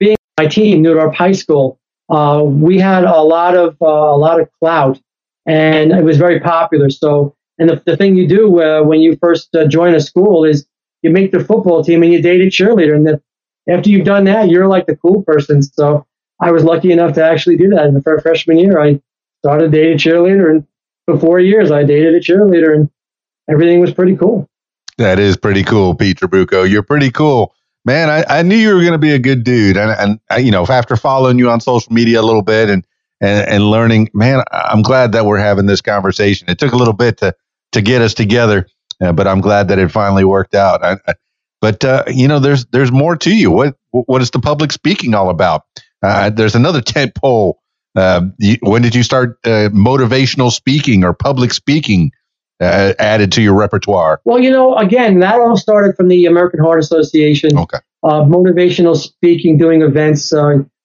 [0.00, 1.78] being my team, New York High School,
[2.10, 5.00] uh, we had a lot of a lot of clout
[5.46, 6.90] and it was very popular.
[6.90, 10.44] So, and the, the thing you do uh, when you first uh, join a school
[10.44, 10.66] is
[11.02, 13.22] you make the football team and you date a cheerleader, and the,
[13.68, 15.62] after you've done that, you're like the cool person.
[15.62, 16.06] So,
[16.40, 18.80] I was lucky enough to actually do that in the freshman year.
[18.80, 19.00] I
[19.42, 20.66] started dating a cheerleader, and
[21.06, 22.90] for four years, I dated a cheerleader, and
[23.48, 24.48] everything was pretty cool.
[24.98, 26.68] That is pretty cool, Pete Trabucco.
[26.68, 27.54] You're pretty cool.
[27.84, 29.76] Man, I, I knew you were going to be a good dude.
[29.76, 32.86] And, and I, you know, after following you on social media a little bit and
[33.20, 34.10] and, and learning.
[34.14, 36.48] Man, I'm glad that we're having this conversation.
[36.48, 37.34] It took a little bit to
[37.72, 38.66] to get us together.
[39.00, 40.84] Uh, but I'm glad that it finally worked out.
[40.84, 41.14] I, I,
[41.60, 43.50] but uh, you know, there's there's more to you.
[43.50, 45.62] What what is the public speaking all about?
[46.02, 47.60] Uh, there's another tent pole.
[47.96, 52.12] Uh, you, when did you start uh, motivational speaking or public speaking
[52.60, 54.20] uh, added to your repertoire?
[54.24, 57.56] Well, you know, again, that all started from the American Heart Association.
[57.58, 57.78] Okay.
[58.04, 60.32] motivational speaking, doing events,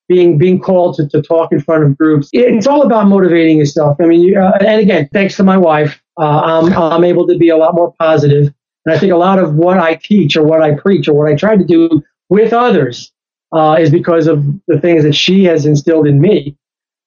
[0.09, 2.29] being being called to, to talk in front of groups.
[2.33, 3.97] It's all about motivating yourself.
[4.01, 7.49] I mean, uh, and again, thanks to my wife, uh, I'm I'm able to be
[7.49, 8.53] a lot more positive.
[8.85, 11.31] And I think a lot of what I teach or what I preach or what
[11.31, 13.11] I try to do with others
[13.53, 16.57] uh, is because of the things that she has instilled in me.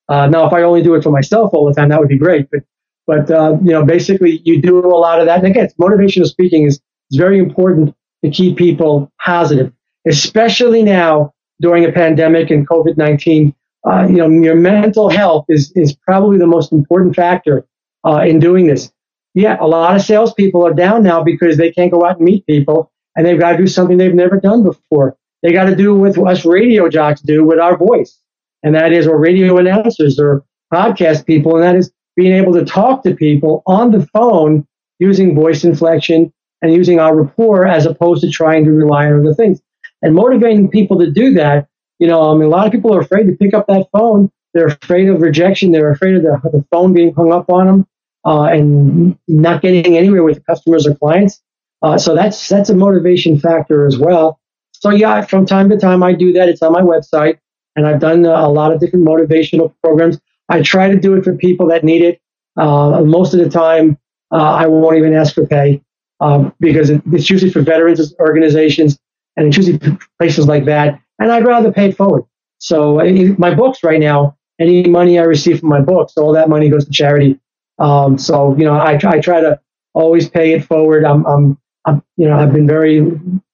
[0.08, 2.18] Uh, now, if I only do it for myself all the time, that would be
[2.18, 2.48] great.
[2.50, 2.60] But
[3.06, 5.38] but uh, you know, basically, you do a lot of that.
[5.38, 6.80] And again, motivational speaking is
[7.10, 7.94] is very important
[8.24, 9.72] to keep people positive,
[10.06, 13.54] especially now during a pandemic and COVID 19,
[13.88, 17.66] uh, you know, your mental health is, is probably the most important factor
[18.04, 18.92] uh, in doing this.
[19.34, 22.46] Yeah, a lot of salespeople are down now because they can't go out and meet
[22.46, 25.16] people and they've got to do something they've never done before.
[25.42, 28.18] They got to do what us radio jocks do with our voice,
[28.62, 32.64] and that is, or radio announcers or podcast people, and that is being able to
[32.64, 34.66] talk to people on the phone
[34.98, 39.34] using voice inflection and using our rapport as opposed to trying to rely on other
[39.34, 39.60] things
[40.02, 41.68] and motivating people to do that.
[41.98, 44.30] You know, I mean, a lot of people are afraid to pick up that phone.
[44.54, 45.72] They're afraid of rejection.
[45.72, 47.86] They're afraid of the, the phone being hung up on them
[48.24, 51.40] uh, and not getting anywhere with customers or clients.
[51.82, 54.38] Uh, so that's that's a motivation factor as well.
[54.72, 56.48] So yeah, from time to time I do that.
[56.48, 57.38] It's on my website,
[57.76, 60.20] and I've done a lot of different motivational programs.
[60.52, 62.20] I try to do it for people that need it.
[62.58, 63.96] Uh, most of the time,
[64.30, 65.82] uh, I won't even ask for pay
[66.20, 68.98] um, because it's usually for veterans organizations
[69.36, 69.80] and it's usually
[70.18, 71.00] places like that.
[71.18, 72.24] And I'd rather pay it forward.
[72.58, 73.00] So
[73.38, 76.84] my books right now, any money I receive from my books, all that money goes
[76.84, 77.40] to charity.
[77.78, 79.58] Um, so you know, I, I try to
[79.94, 81.04] always pay it forward.
[81.04, 83.00] I'm, I'm, I'm, you know, I've been very,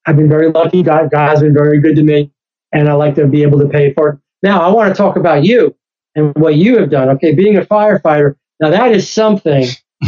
[0.04, 0.82] I've been very lucky.
[0.82, 2.32] God, God has been very good to me,
[2.72, 4.18] and I like to be able to pay for it.
[4.42, 5.74] Now, I want to talk about you
[6.18, 7.08] and what you have done.
[7.10, 8.36] Okay, being a firefighter.
[8.60, 9.66] Now that is something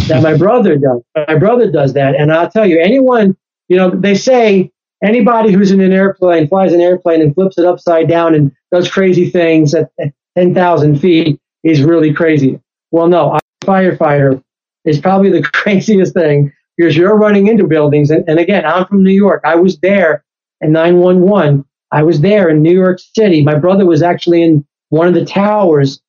[0.09, 1.03] that my brother does.
[1.29, 3.37] My brother does that, and I'll tell you, anyone,
[3.69, 4.71] you know, they say
[5.03, 8.91] anybody who's in an airplane, flies an airplane and flips it upside down and does
[8.91, 12.61] crazy things at, at 10,000 feet is really crazy.
[12.91, 14.43] Well, no, a firefighter
[14.85, 18.11] is probably the craziest thing because you're running into buildings.
[18.11, 19.43] And, and again, I'm from New York.
[19.45, 20.25] I was there
[20.61, 21.65] in 911.
[21.93, 23.43] I was there in New York City.
[23.43, 26.01] My brother was actually in one of the towers.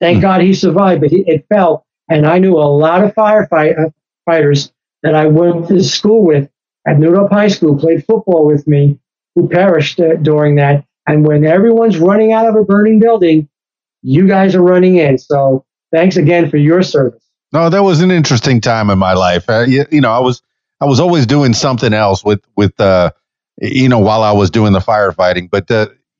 [0.00, 0.22] Thank mm.
[0.22, 1.86] God he survived, but he, it fell.
[2.10, 4.72] And I knew a lot of firefighters
[5.02, 6.50] that I went to school with
[6.86, 8.98] at New Hope High School played football with me
[9.34, 10.84] who perished uh, during that.
[11.06, 13.48] And when everyone's running out of a burning building,
[14.02, 15.18] you guys are running in.
[15.18, 17.22] So thanks again for your service.
[17.52, 19.48] No, that was an interesting time in my life.
[19.48, 20.42] Uh, you, you, know, I was
[20.80, 23.10] I was always doing something else with with uh,
[23.60, 25.50] you know while I was doing the firefighting.
[25.50, 25.70] But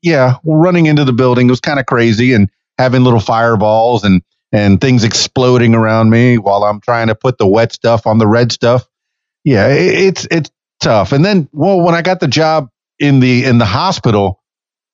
[0.03, 4.23] yeah, running into the building was kind of crazy and having little fireballs and
[4.53, 8.27] and things exploding around me while I'm trying to put the wet stuff on the
[8.27, 8.83] red stuff
[9.45, 10.51] yeah, it's it's
[10.81, 11.13] tough.
[11.13, 14.41] And then, well, when I got the job in the in the hospital,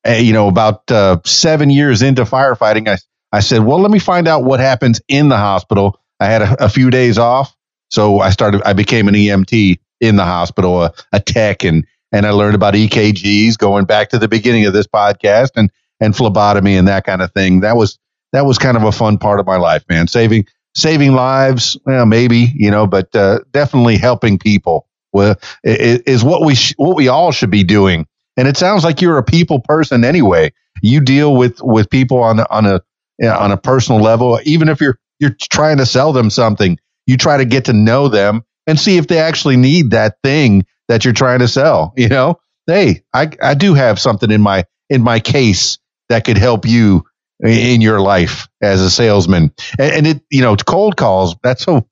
[0.08, 3.00] uh, you know, about uh, seven years into firefighting, I
[3.34, 6.00] I said, well, let me find out what happens in the hospital.
[6.22, 7.56] I had a, a few days off,
[7.90, 8.64] so I started.
[8.66, 12.74] I became an EMT in the hospital, a, a tech, and and I learned about
[12.74, 17.22] EKGs, going back to the beginning of this podcast, and and phlebotomy and that kind
[17.22, 17.62] of thing.
[17.62, 18.00] That was
[18.32, 20.08] that was kind of a fun part of my life, man.
[20.08, 20.46] Saving
[20.76, 26.56] saving lives, well, maybe you know, but uh, definitely helping people well, is what we
[26.56, 28.06] sh- what we all should be doing.
[28.38, 30.54] And it sounds like you're a people person anyway.
[30.82, 32.82] You deal with with people on on a
[33.24, 36.80] on a personal level, even if you're you're trying to sell them something.
[37.08, 40.64] You try to get to know them and see if they actually need that thing
[40.90, 41.94] that you're trying to sell.
[41.96, 45.80] You know, hey, I I do have something in my in my case
[46.10, 47.06] that could help you
[47.42, 49.54] in your life as a salesman.
[49.78, 51.88] And, and it, you know, cold calls, that's so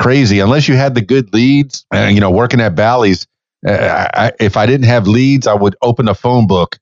[0.00, 0.40] crazy.
[0.40, 3.26] Unless you had the good leads, uh, you know, working at Bally's,
[3.66, 6.78] uh, I, if I didn't have leads, I would open a phone book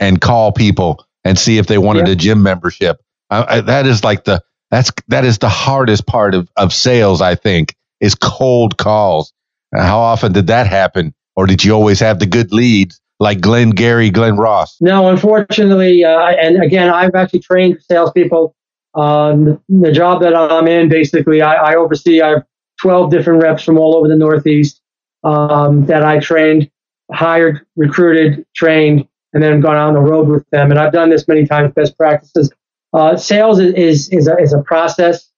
[0.00, 2.12] and call people and see if they wanted yeah.
[2.12, 3.00] a gym membership.
[3.30, 7.20] I, I, that is like the that's that is the hardest part of of sales.
[7.20, 9.32] I think is cold calls.
[9.74, 14.10] How often did that happen, or did you always have the good leads like Glengarry
[14.10, 14.76] Glen Ross?
[14.80, 18.54] No, unfortunately, uh, and again, I've actually trained salespeople.
[18.94, 22.20] Um, the job that I'm in, basically, I, I, oversee.
[22.20, 22.44] I have
[22.82, 24.82] 12 different reps from all over the Northeast
[25.24, 26.70] um, that I trained,
[27.10, 30.70] hired, recruited, trained, and then gone on the road with them.
[30.70, 31.72] And I've done this many times.
[31.72, 32.52] Best practices.
[32.92, 35.30] Uh, sales is is a, is a process.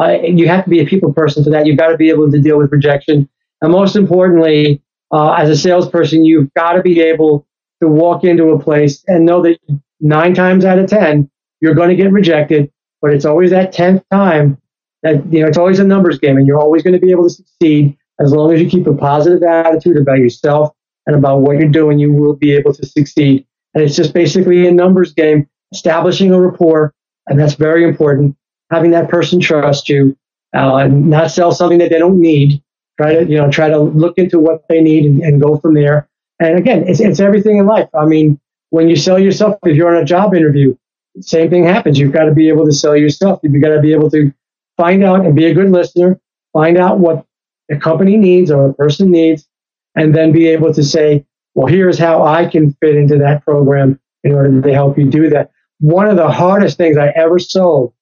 [0.00, 1.64] uh, you have to be a people person for that.
[1.64, 3.28] You've got to be able to deal with rejection.
[3.66, 4.80] And most importantly,
[5.12, 7.44] uh, as a salesperson, you've got to be able
[7.82, 9.58] to walk into a place and know that
[9.98, 11.28] nine times out of 10,
[11.60, 12.70] you're going to get rejected,
[13.02, 14.56] but it's always that 10th time
[15.02, 17.24] that, you know, it's always a numbers game and you're always going to be able
[17.24, 20.72] to succeed as long as you keep a positive attitude about yourself
[21.08, 23.44] and about what you're doing, you will be able to succeed.
[23.74, 26.94] And it's just basically a numbers game, establishing a rapport,
[27.26, 28.36] and that's very important.
[28.70, 30.16] Having that person trust you,
[30.56, 32.62] uh, and not sell something that they don't need.
[32.98, 35.74] Try to, you know, try to look into what they need and, and go from
[35.74, 36.08] there.
[36.40, 37.88] And again, it's, it's everything in life.
[37.94, 38.40] I mean,
[38.70, 40.76] when you sell yourself, if you're on a job interview,
[41.20, 41.98] same thing happens.
[41.98, 43.40] You've got to be able to sell yourself.
[43.42, 44.32] You've got to be able to
[44.76, 46.20] find out and be a good listener,
[46.52, 47.24] find out what
[47.68, 49.48] the company needs or a person needs,
[49.94, 51.24] and then be able to say,
[51.54, 55.30] well, here's how I can fit into that program in order to help you do
[55.30, 55.50] that.
[55.80, 57.94] One of the hardest things I ever sold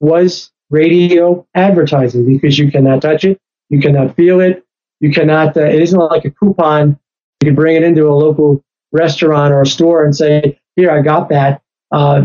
[0.00, 4.64] was radio advertising because you cannot touch it, you cannot feel it,
[5.00, 6.98] you cannot, uh, it isn't like a coupon.
[7.40, 11.02] You can bring it into a local restaurant or a store and say, here, I
[11.02, 11.62] got that.
[11.92, 12.22] Uh,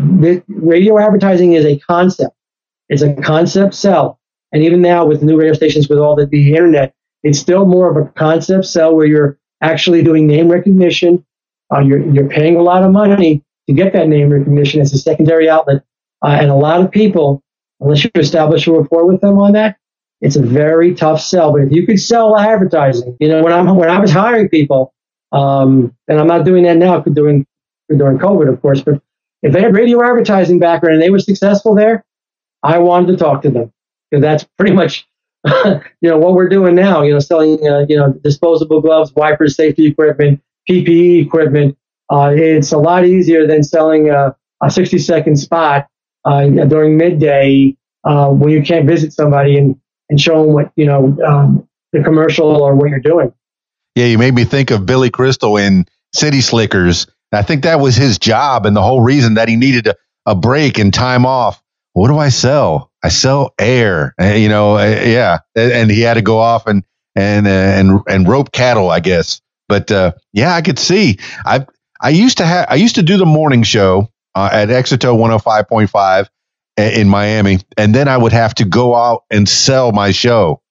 [0.47, 2.35] radio advertising is a concept.
[2.87, 4.19] It's a concept sell.
[4.51, 7.89] And even now with new radio stations, with all the, the internet, it's still more
[7.89, 11.25] of a concept sell where you're actually doing name recognition.
[11.71, 14.97] Uh, you're, you're paying a lot of money to get that name recognition as a
[14.97, 15.83] secondary outlet.
[16.23, 17.43] Uh, and a lot of people,
[17.79, 19.77] unless you establish a rapport with them on that,
[20.21, 21.51] it's a very tough sell.
[21.51, 24.93] But if you could sell advertising, you know, when I'm when I was hiring people,
[25.31, 27.45] um, and I'm not doing that now during
[27.95, 29.01] during COVID, of course, but
[29.41, 32.03] if they had radio advertising background and they were successful there,
[32.63, 33.71] I wanted to talk to them
[34.09, 35.07] because that's pretty much
[35.65, 37.01] you know what we're doing now.
[37.03, 41.77] You know, selling uh, you know disposable gloves, wipers, safety equipment, PPE equipment.
[42.11, 45.87] Uh, it's a lot easier than selling a, a 60 second spot
[46.25, 49.79] uh, during midday uh, when you can't visit somebody and
[50.09, 53.33] and show them what you know um, the commercial or what you're doing.
[53.95, 57.07] Yeah, you made me think of Billy Crystal in City Slickers.
[57.31, 59.95] I think that was his job and the whole reason that he needed a,
[60.25, 61.61] a break and time off.
[61.93, 62.91] What do I sell?
[63.03, 65.39] I sell air, uh, you know, uh, yeah.
[65.55, 66.83] And he had to go off and,
[67.15, 69.41] and, uh, and, and rope cattle, I guess.
[69.67, 71.19] But, uh, yeah, I could see.
[71.45, 71.65] I,
[72.01, 76.29] I used to have, I used to do the morning show uh, at Exito 105.5
[76.79, 77.59] in Miami.
[77.77, 80.61] And then I would have to go out and sell my show.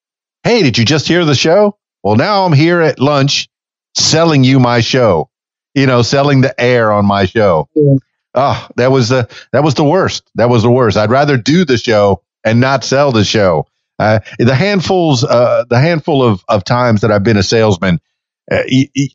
[0.44, 1.76] Hey, did you just hear the show?
[2.02, 3.48] Well, now I'm here at lunch
[3.96, 5.30] selling you my show,
[5.74, 7.68] you know, selling the air on my show.
[7.74, 7.96] Yeah
[8.38, 10.30] oh, that was the that was the worst.
[10.36, 10.96] That was the worst.
[10.96, 13.66] I'd rather do the show and not sell the show.
[13.98, 18.00] Uh, the handfuls, uh, the handful of, of times that I've been a salesman,
[18.50, 18.62] uh,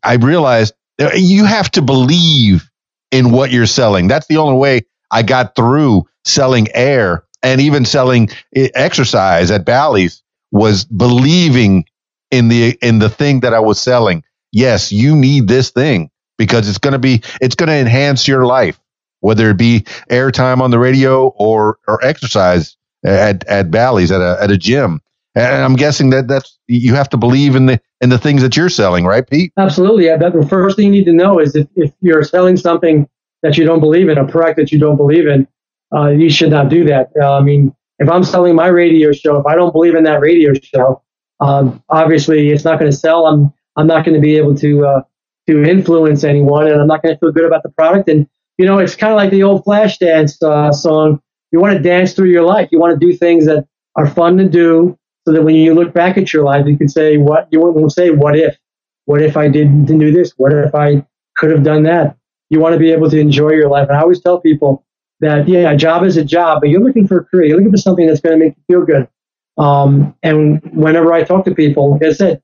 [0.04, 2.70] I realized uh, you have to believe
[3.12, 4.10] in what you're selling.
[4.10, 10.24] That's the only way I got through selling air and even selling exercise at Bally's
[10.52, 11.86] was believing
[12.32, 14.24] in the in the thing that I was selling.
[14.52, 18.46] Yes, you need this thing because it's going to be it's going to enhance your
[18.46, 18.80] life
[19.24, 24.38] whether it be airtime on the radio or or exercise at at Bally's at a
[24.42, 25.02] at a gym.
[25.36, 28.58] And I'm guessing that that's you have to believe in the in the things that
[28.58, 29.54] you're selling, right, Pete?
[29.58, 30.06] Absolutely.
[30.06, 33.08] Yeah, the first thing you need to know is if, if you're selling something
[33.42, 35.48] that you don't believe in, a product that you don't believe in,
[35.96, 37.12] uh, you should not do that.
[37.20, 40.20] Uh, I mean, if I'm selling my radio show, if I don't believe in that
[40.20, 41.02] radio show,
[41.40, 43.26] um, obviously it's not going to sell.
[43.28, 45.02] I'm I'm not going to be able to uh,
[45.48, 48.10] to influence anyone, and I'm not going to feel good about the product.
[48.10, 48.28] And
[48.58, 51.22] you know, it's kind of like the old Flashdance uh, song.
[51.52, 52.70] You want to dance through your life.
[52.72, 55.94] You want to do things that are fun to do, so that when you look
[55.94, 58.58] back at your life, you can say, "What?" You won't say, "What if?"
[59.06, 60.32] What if I didn't do this?
[60.38, 61.06] What if I
[61.38, 62.18] could have done that?
[62.50, 63.90] You want to be able to enjoy your life.
[63.90, 64.86] And I always tell people
[65.24, 67.46] that, yeah, a job is a job, but you're looking for a career.
[67.46, 69.08] You're looking for something that's going to make you feel good.
[69.58, 72.42] Um, and whenever I talk to people, like I said,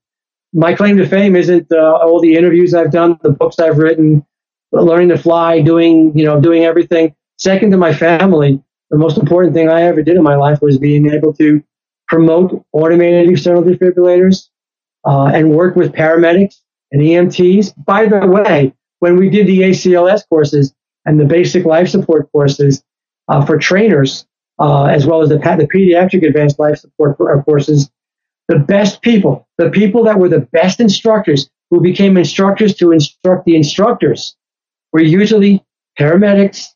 [0.54, 4.26] my claim to fame isn't uh, all the interviews I've done, the books I've written,
[4.72, 7.16] learning to fly, doing, you know, doing everything.
[7.38, 10.78] Second to my family, the most important thing I ever did in my life was
[10.78, 11.64] being able to
[12.08, 14.50] promote automated external defibrillators
[15.06, 16.56] uh, and work with paramedics
[16.92, 17.74] and EMTs.
[17.86, 20.74] By the way, when we did the ACLS courses
[21.10, 22.84] and the basic life support courses
[23.30, 24.28] uh, for trainers,
[24.60, 27.90] uh, as well as the, the pediatric advanced life support uh, courses,
[28.48, 33.46] the best people, the people that were the best instructors who became instructors to instruct
[33.46, 34.36] the instructors
[34.94, 35.66] were usually
[36.00, 36.68] paramedics,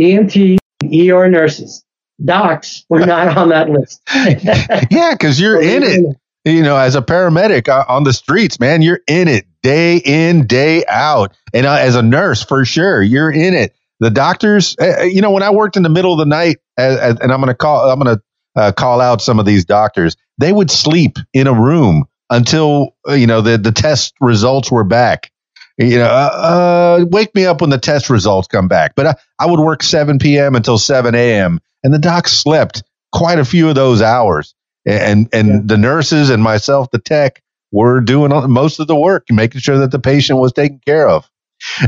[0.00, 1.84] EMT, ER nurses.
[2.24, 4.00] Docs were not on that list.
[4.90, 6.16] yeah, because you're in it.
[6.46, 10.46] You know, as a paramedic uh, on the streets, man, you're in it day in,
[10.46, 11.36] day out.
[11.52, 13.74] And uh, as a nurse, for sure, you're in it.
[13.98, 17.20] The doctors, uh, you know, when I worked in the middle of the night, and
[17.20, 18.22] I'm going to call, I'm going to
[18.54, 20.16] uh, call out some of these doctors.
[20.38, 25.32] They would sleep in a room until you know the the test results were back.
[25.78, 28.94] You know, wake me up when the test results come back.
[28.94, 30.54] But I, I would work 7 p.m.
[30.54, 31.60] until 7 a.m.
[31.84, 34.54] and the doc slept quite a few of those hours.
[34.86, 35.60] And and yeah.
[35.64, 39.90] the nurses and myself, the tech, were doing most of the work, making sure that
[39.90, 41.28] the patient was taken care of.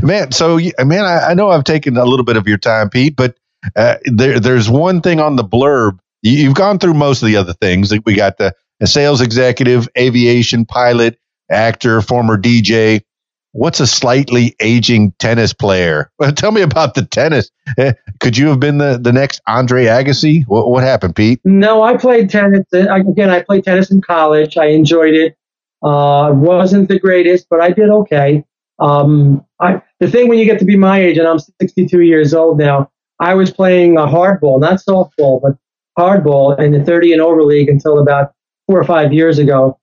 [0.01, 3.15] Man, so man, I, I know I've taken a little bit of your time, Pete,
[3.15, 3.37] but
[3.75, 5.99] uh, there, there's one thing on the blurb.
[6.21, 7.93] You've gone through most of the other things.
[8.05, 11.17] We got the sales executive, aviation pilot,
[11.49, 13.03] actor, former DJ.
[13.51, 16.11] What's a slightly aging tennis player?
[16.35, 17.49] Tell me about the tennis.
[17.77, 20.43] Eh, could you have been the, the next Andre Agassi?
[20.47, 21.39] What, what happened, Pete?
[21.43, 22.65] No, I played tennis.
[22.71, 24.57] Again, I played tennis in college.
[24.57, 25.35] I enjoyed it.
[25.81, 28.43] Uh, wasn't the greatest, but I did okay.
[28.79, 32.33] Um, I, the thing when you get to be my age, and I'm 62 years
[32.33, 35.57] old now, I was playing a hardball, not softball, but
[35.97, 38.33] hardball in the 30 and over league until about
[38.67, 39.77] four or five years ago.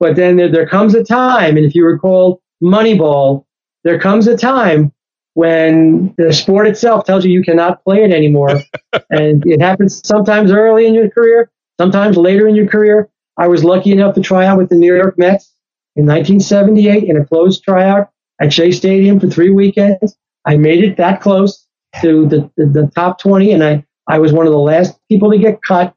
[0.00, 3.44] But then there, there comes a time, and if you recall Moneyball,
[3.84, 4.92] there comes a time
[5.34, 8.60] when the sport itself tells you you cannot play it anymore.
[9.10, 13.08] and it happens sometimes early in your career, sometimes later in your career.
[13.36, 15.54] I was lucky enough to try out with the New York Mets
[15.94, 20.16] in 1978 in a closed tryout at Shea Stadium for three weekends.
[20.44, 21.66] I made it that close
[22.00, 25.30] to the, the, the top 20, and I, I was one of the last people
[25.30, 25.94] to get cut,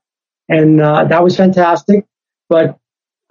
[0.49, 2.05] and uh, that was fantastic.
[2.47, 2.77] But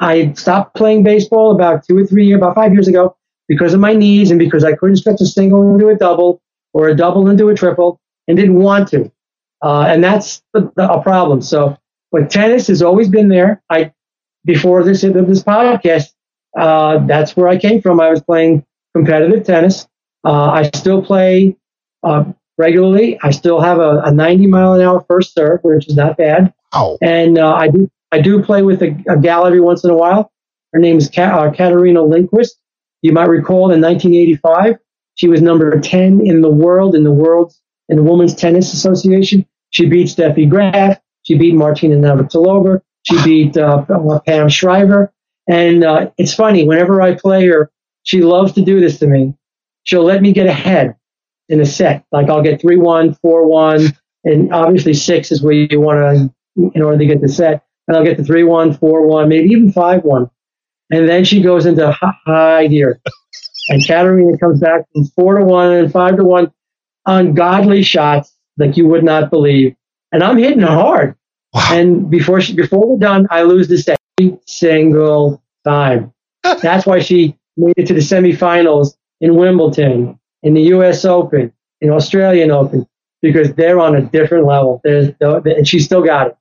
[0.01, 3.17] I stopped playing baseball about two or three years, about five years ago,
[3.51, 6.41] because of my knees and because I couldn't stretch a single into a double
[6.73, 9.11] or a double into a triple and didn't want to.
[9.61, 11.43] Uh, and that's the, the, a problem.
[11.43, 11.77] So,
[12.13, 13.61] but tennis has always been there.
[13.69, 13.93] I,
[14.45, 16.13] before this, this podcast,
[16.57, 18.01] uh, that's where I came from.
[18.01, 19.85] I was playing competitive tennis.
[20.25, 21.57] Uh, I still play
[22.05, 22.27] uh,
[22.57, 23.19] regularly.
[23.21, 26.55] I still have a, a, 90 mile an hour first serve, which is not bad.
[26.73, 26.99] Oh.
[27.03, 29.97] And uh, I do I do play with a, a, gal every once in a
[29.97, 30.31] while.
[30.73, 32.60] Her name is Ka- uh, Catarina Lindqvist.
[33.03, 34.77] You might recall in 1985,
[35.15, 39.45] she was number 10 in the world in the world's in the Women's Tennis Association.
[39.71, 40.99] She beat Steffi Graf.
[41.23, 42.81] She beat Martina Navratilova.
[43.03, 43.85] She beat uh,
[44.27, 45.13] Pam Shriver.
[45.49, 47.71] And uh, it's funny, whenever I play her,
[48.05, 49.35] she loves to do this to me.
[49.83, 50.95] She'll let me get ahead
[51.49, 52.05] in a set.
[52.13, 53.87] Like I'll get 3 1, 4 1,
[54.25, 55.99] and obviously 6 is where you want
[56.57, 57.65] to, in order to get the set.
[57.89, 60.31] And I'll get the 3 1, 4 1, maybe even 5 1.
[60.91, 63.01] And then she goes into high gear.
[63.69, 66.53] and Catarina comes back from 4 to 1 and 5 to 1,
[67.07, 69.75] ungodly shots like you would not believe.
[70.13, 71.15] And I'm hitting her hard.
[71.53, 71.69] Wow.
[71.73, 76.13] And before she, before we're done, I lose the set every single time.
[76.43, 81.05] That's why she made it to the semifinals in Wimbledon, in the U.S.
[81.05, 82.87] Open, in Australian Open,
[83.23, 84.81] because they're on a different level.
[84.85, 86.37] There's, and she still got it.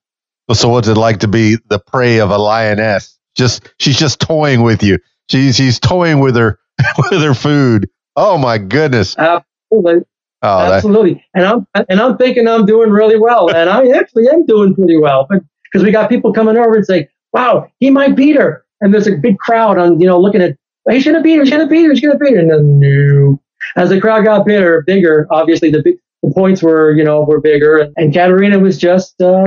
[0.53, 3.18] So, what's it like to be the prey of a lioness?
[3.39, 4.99] Just she's just toying with you.
[5.31, 6.59] She's she's toying with her
[6.97, 7.89] with her food.
[8.17, 9.17] Oh my goodness!
[9.17, 10.05] Absolutely.
[10.41, 11.25] Oh, Absolutely.
[11.33, 11.41] That.
[11.41, 14.97] And I'm and I'm thinking I'm doing really well, and I actually am doing pretty
[14.97, 15.25] well.
[15.29, 18.93] But because we got people coming over and say, "Wow, he might beat her," and
[18.93, 20.57] there's a big crowd on you know looking at
[20.89, 23.41] he's gonna beat her, he's gonna beat her, he's gonna beat her, and then no.
[23.77, 27.39] As the crowd got bigger, bigger, obviously the big, the points were you know were
[27.39, 29.45] bigger, and, and Catarina was just uh,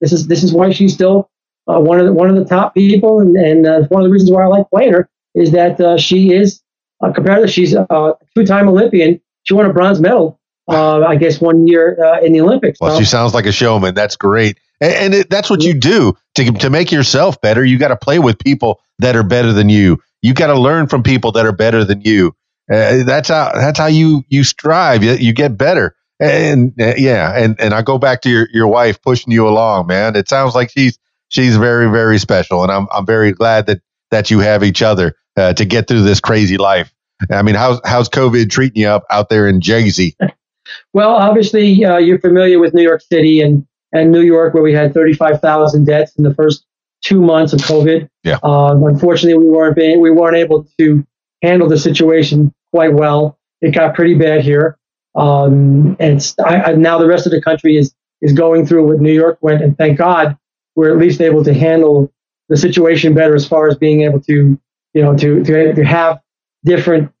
[0.00, 1.30] this is this is why she's still
[1.68, 4.12] uh, one of the one of the top people, and and uh, one of the
[4.12, 6.62] reasons why I like playing her is that uh, she is
[7.02, 7.50] uh, comparative.
[7.50, 9.20] She's a two-time Olympian.
[9.44, 12.80] She won a bronze medal, uh, I guess, one year uh, in the Olympics.
[12.80, 12.98] Well, so.
[12.98, 13.94] she sounds like a showman.
[13.94, 17.64] That's great, and, and it, that's what you do to to make yourself better.
[17.64, 20.02] You got to play with people that are better than you.
[20.22, 22.34] You got to learn from people that are better than you.
[22.70, 25.02] Uh, that's how that's how you you strive.
[25.02, 25.94] You, you get better.
[26.20, 29.86] And uh, yeah, and and I go back to your your wife pushing you along,
[29.86, 30.16] man.
[30.16, 30.98] It sounds like she's
[31.28, 35.14] she's very very special, and I'm I'm very glad that that you have each other
[35.36, 36.92] uh, to get through this crazy life.
[37.30, 40.16] I mean, how's how's COVID treating you up out there in Jersey?
[40.92, 44.74] Well, obviously, uh, you're familiar with New York City and and New York, where we
[44.74, 46.66] had 35,000 deaths in the first
[47.02, 48.08] two months of COVID.
[48.22, 48.38] Yeah.
[48.42, 51.06] Uh, unfortunately, we weren't being, we weren't able to
[51.42, 53.38] handle the situation quite well.
[53.62, 54.76] It got pretty bad here,
[55.14, 59.00] um, and I, I, now the rest of the country is is going through what
[59.00, 60.36] New York went, and thank God
[60.78, 62.12] we're at least able to handle
[62.48, 64.56] the situation better as far as being able to
[64.94, 66.20] you know to to, to have
[66.64, 67.12] different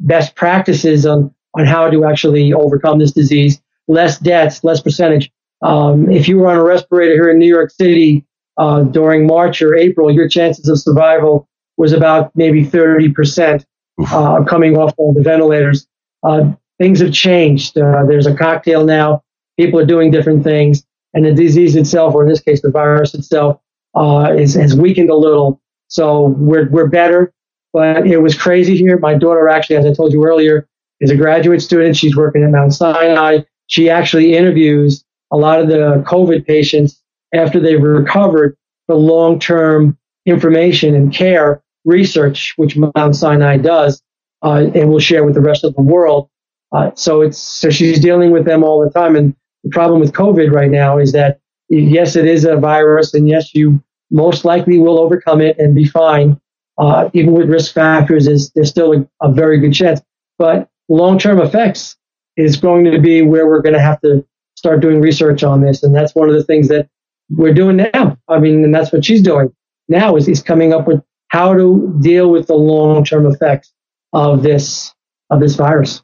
[0.00, 3.62] best practices on on how to actually overcome this disease.
[3.86, 5.30] Less deaths, less percentage.
[5.62, 8.24] Um, if you were on a respirator here in New York City
[8.56, 13.64] uh, during March or April, your chances of survival was about maybe 30%
[14.08, 15.86] uh, coming off of the ventilators.
[16.24, 17.78] Uh, things have changed.
[17.78, 19.22] Uh, there's a cocktail now.
[19.56, 20.84] People are doing different things.
[21.14, 23.60] And the disease itself, or in this case, the virus itself,
[23.94, 25.60] uh, is, has weakened a little.
[25.88, 27.32] So we're, we're better.
[27.72, 28.98] But it was crazy here.
[28.98, 30.68] My daughter, actually, as I told you earlier,
[31.00, 31.96] is a graduate student.
[31.96, 33.38] She's working at Mount Sinai.
[33.66, 37.00] She actually interviews a lot of the COVID patients
[37.32, 38.56] after they've recovered
[38.86, 44.02] for long term information and care research, which Mount Sinai does,
[44.42, 46.28] uh, and will share with the rest of the world.
[46.72, 49.16] Uh, so it's so she's dealing with them all the time.
[49.16, 49.34] And
[49.64, 53.54] the problem with COVID right now is that yes, it is a virus, and yes,
[53.54, 56.40] you most likely will overcome it and be fine.
[56.76, 60.00] Uh, even with risk factors, is there's still a, a very good chance.
[60.38, 61.96] But long-term effects
[62.36, 65.82] is going to be where we're going to have to start doing research on this,
[65.82, 66.88] and that's one of the things that
[67.30, 68.18] we're doing now.
[68.28, 69.54] I mean, and that's what she's doing
[69.88, 73.72] now is, is coming up with how to deal with the long-term effects
[74.12, 74.92] of this
[75.30, 76.02] of this virus.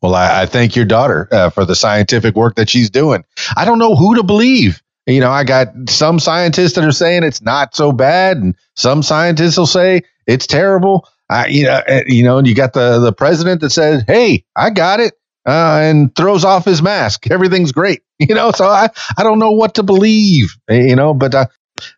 [0.00, 3.24] Well, I, I thank your daughter uh, for the scientific work that she's doing.
[3.56, 4.82] I don't know who to believe.
[5.06, 9.02] You know, I got some scientists that are saying it's not so bad, and some
[9.02, 11.08] scientists will say it's terrible.
[11.28, 14.44] I, you know, uh, you know, and you got the the president that says, "Hey,
[14.54, 15.14] I got it,"
[15.46, 17.28] uh, and throws off his mask.
[17.30, 18.02] Everything's great.
[18.22, 20.54] You know, so I I don't know what to believe.
[20.70, 21.46] You know, but uh,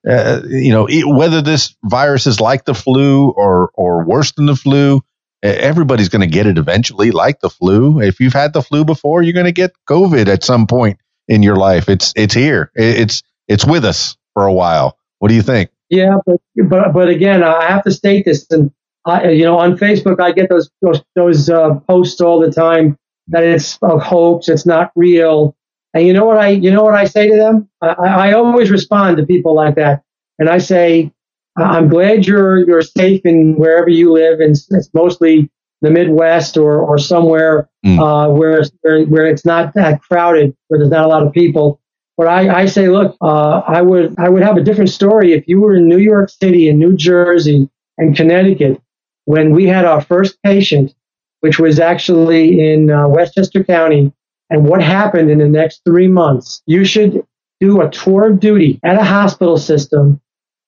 [0.08, 4.46] uh, you know, it, whether this virus is like the flu or or worse than
[4.46, 5.02] the flu,
[5.44, 8.00] everybody's going to get it eventually, like the flu.
[8.00, 11.42] If you've had the flu before, you're going to get COVID at some point in
[11.42, 11.88] your life.
[11.88, 12.70] It's it's here.
[12.74, 14.98] It's it's with us for a while.
[15.18, 15.70] What do you think?
[15.90, 16.36] Yeah, but
[16.68, 18.70] but but again, I have to state this, and
[19.04, 22.98] I, you know, on Facebook, I get those those, those uh, posts all the time
[23.28, 25.56] that it's a hoax, it's not real.
[25.92, 27.68] And you know what I you know what I say to them?
[27.80, 30.02] I, I always respond to people like that,
[30.38, 31.12] and I say,
[31.56, 35.50] I'm glad you're you're safe in wherever you live, and it's mostly
[35.82, 37.98] the Midwest or or somewhere mm.
[37.98, 41.80] uh, where, where where it's not that crowded, where there's not a lot of people.
[42.16, 45.46] But I, I say, look, uh, I would I would have a different story if
[45.46, 48.80] you were in New York City and New Jersey and Connecticut
[49.24, 50.94] when we had our first patient,
[51.40, 54.12] which was actually in uh, Westchester County,
[54.50, 56.62] and what happened in the next three months.
[56.66, 57.24] You should
[57.60, 60.20] do a tour of duty at a hospital system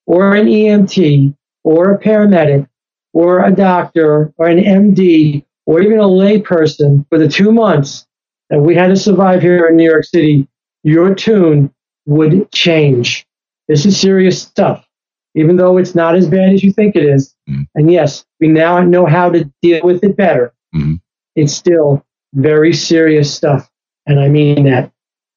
[0.07, 2.67] or an EMT or a paramedic
[3.13, 8.07] or a doctor or an MD or even a layperson for the two months
[8.49, 10.47] that we had to survive here in New York City,
[10.83, 11.73] your tune
[12.05, 13.27] would change.
[13.67, 14.87] This is serious stuff,
[15.35, 17.35] even though it's not as bad as you think it is.
[17.49, 17.63] Mm-hmm.
[17.75, 20.53] And yes, we now know how to deal with it better.
[20.73, 20.95] Mm-hmm.
[21.35, 23.69] It's still very serious stuff.
[24.05, 24.91] And I mean that.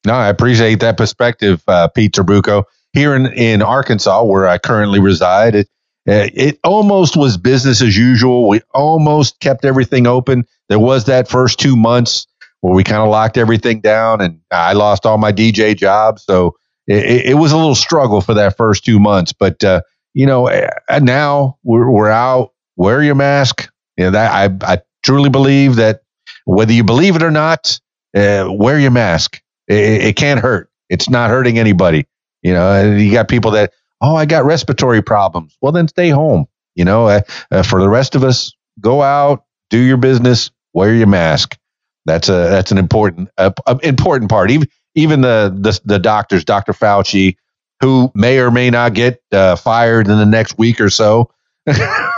[0.07, 5.01] No, I appreciate that perspective, uh, Pete Trabucco here in, in Arkansas, where I currently
[5.01, 5.69] reside, it,
[6.09, 8.49] uh, it almost was business as usual.
[8.49, 10.45] We almost kept everything open.
[10.69, 12.27] There was that first two months
[12.61, 16.25] where we kind of locked everything down, and I lost all my DJ jobs.
[16.25, 19.33] So it, it was a little struggle for that first two months.
[19.33, 19.83] But uh,
[20.15, 22.53] you know, uh, now we're, we're out.
[22.77, 23.71] Wear your mask.
[23.97, 26.03] You know, that I I truly believe that
[26.45, 27.79] whether you believe it or not,
[28.17, 29.41] uh, wear your mask.
[29.69, 30.71] It, it can't hurt.
[30.89, 32.07] It's not hurting anybody.
[32.43, 35.57] You know, you got people that, oh, I got respiratory problems.
[35.61, 36.47] Well, then stay home.
[36.75, 37.21] You know, uh,
[37.51, 41.59] uh, for the rest of us, go out, do your business, wear your mask.
[42.07, 43.51] That's a that's an important uh,
[43.83, 44.51] important part.
[44.51, 46.73] Even even the, the the doctors, Dr.
[46.73, 47.37] Fauci,
[47.81, 51.31] who may or may not get uh, fired in the next week or so.
[51.67, 52.13] I,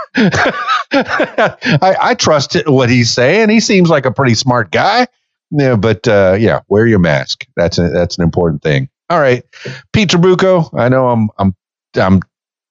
[2.01, 3.49] I, trust what he's saying.
[3.49, 5.07] He seems like a pretty smart guy.
[5.51, 7.45] Yeah, but uh, yeah, wear your mask.
[7.55, 8.89] That's a, that's an important thing.
[9.13, 9.43] All right,
[9.93, 10.71] Pete Trabucco.
[10.73, 11.55] I know I'm I'm
[11.95, 12.21] I'm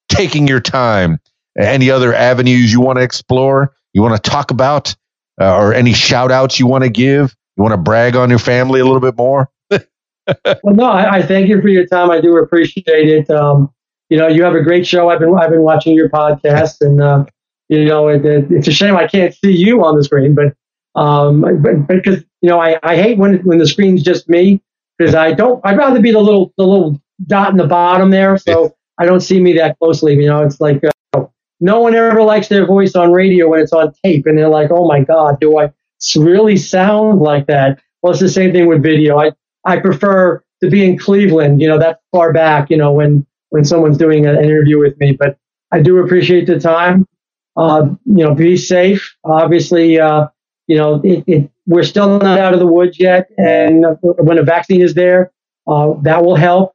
[0.08, 1.20] taking your time.
[1.56, 3.76] Any other avenues you want to explore?
[3.92, 4.92] You want to talk about,
[5.40, 7.36] uh, or any shout outs you want to give?
[7.56, 9.50] You want to brag on your family a little bit more?
[9.70, 12.10] well, no, I, I, thank you for your time.
[12.10, 13.30] I do appreciate it.
[13.30, 13.72] Um,
[14.10, 15.10] you know, you have a great show.
[15.10, 17.24] I've been I've been watching your podcast, and uh,
[17.68, 20.56] you know, it, it, it's a shame I can't see you on the screen, but
[21.00, 24.60] um, but because you know, I, I hate when when the screen's just me
[25.02, 25.60] because I don't.
[25.64, 29.20] I'd rather be the little the little dot in the bottom there, so I don't
[29.20, 30.14] see me that closely.
[30.14, 30.80] You know, it's like
[31.12, 31.24] uh,
[31.60, 34.70] no one ever likes their voice on radio when it's on tape, and they're like,
[34.70, 35.72] "Oh my God, do I
[36.16, 39.18] really sound like that?" Well, it's the same thing with video.
[39.18, 39.32] I
[39.64, 41.60] I prefer to be in Cleveland.
[41.60, 42.70] You know, that far back.
[42.70, 45.36] You know, when when someone's doing an interview with me, but
[45.72, 47.08] I do appreciate the time.
[47.56, 49.16] Uh, you know, be safe.
[49.24, 50.28] Obviously, uh,
[50.68, 53.30] you know, it, it, we're still not out of the woods yet.
[53.38, 55.32] And when a vaccine is there,
[55.66, 56.74] uh, that will help.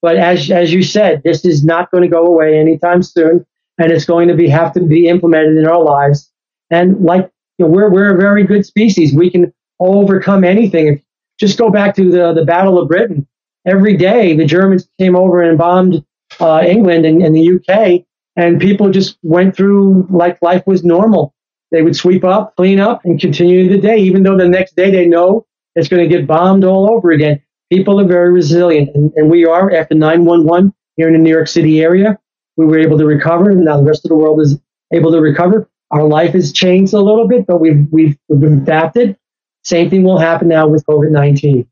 [0.00, 3.46] But as, as you said, this is not going to go away anytime soon.
[3.78, 6.30] And it's going to be have to be implemented in our lives.
[6.70, 9.14] And like, you know, we're, we're a very good species.
[9.14, 10.86] We can overcome anything.
[10.88, 11.02] If,
[11.38, 13.26] just go back to the, the Battle of Britain.
[13.66, 16.04] every day the Germans came over and bombed
[16.40, 18.04] uh, England and, and the UK,
[18.36, 21.34] and people just went through like life was normal.
[21.72, 24.90] They would sweep up, clean up, and continue the day, even though the next day
[24.90, 27.42] they know it's going to get bombed all over again.
[27.70, 31.48] People are very resilient, and, and we are after 911 here in the New York
[31.48, 32.18] City area.
[32.58, 34.58] We were able to recover, and now the rest of the world is
[34.92, 35.68] able to recover.
[35.90, 39.16] Our life has changed a little bit, but we've we've, we've adapted.
[39.64, 41.66] Same thing will happen now with COVID 19.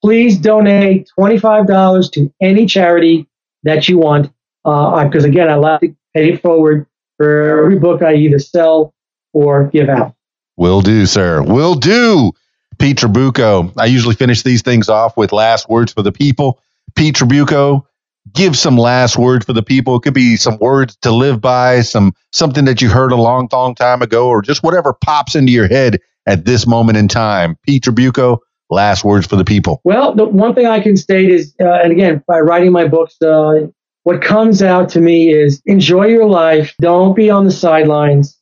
[0.02, 3.26] please donate $25 to any charity
[3.62, 4.32] that you want.
[4.64, 8.94] Because uh, again, I like to pay it forward for every book I either sell
[9.32, 10.14] or give out.
[10.56, 11.42] Will do, sir.
[11.42, 12.32] Will do.
[12.78, 13.72] Pete Trabucco.
[13.78, 16.60] I usually finish these things off with last words for the people.
[16.96, 17.84] Pete Trabucco,
[18.32, 19.96] give some last words for the people.
[19.96, 23.48] It could be some words to live by, some something that you heard a long,
[23.52, 27.56] long time ago, or just whatever pops into your head at this moment in time.
[27.64, 28.38] Pete Trabucco,
[28.70, 29.80] last words for the people.
[29.84, 33.20] Well, the one thing I can state is, uh, and again, by writing my books,
[33.22, 33.66] uh,
[34.04, 36.74] what comes out to me is enjoy your life.
[36.80, 38.38] Don't be on the sidelines.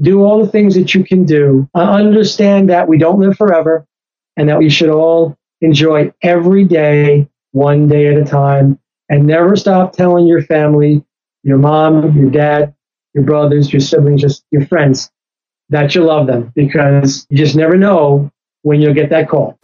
[0.00, 1.68] Do all the things that you can do.
[1.74, 3.86] Uh, understand that we don't live forever
[4.36, 8.78] and that we should all enjoy every day, one day at a time
[9.08, 11.04] and never stop telling your family,
[11.42, 12.74] your mom, your dad,
[13.12, 15.10] your brothers, your siblings, just your friends
[15.68, 18.30] that you love them because you just never know
[18.64, 19.58] when you'll get that call.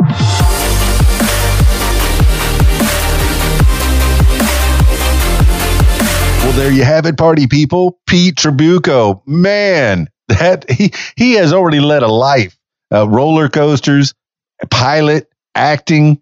[6.43, 7.99] Well, there you have it, party people.
[8.07, 12.57] Pete Trabucco, man, that he he has already led a life.
[12.93, 14.15] Uh, roller coasters,
[14.71, 16.21] pilot, acting,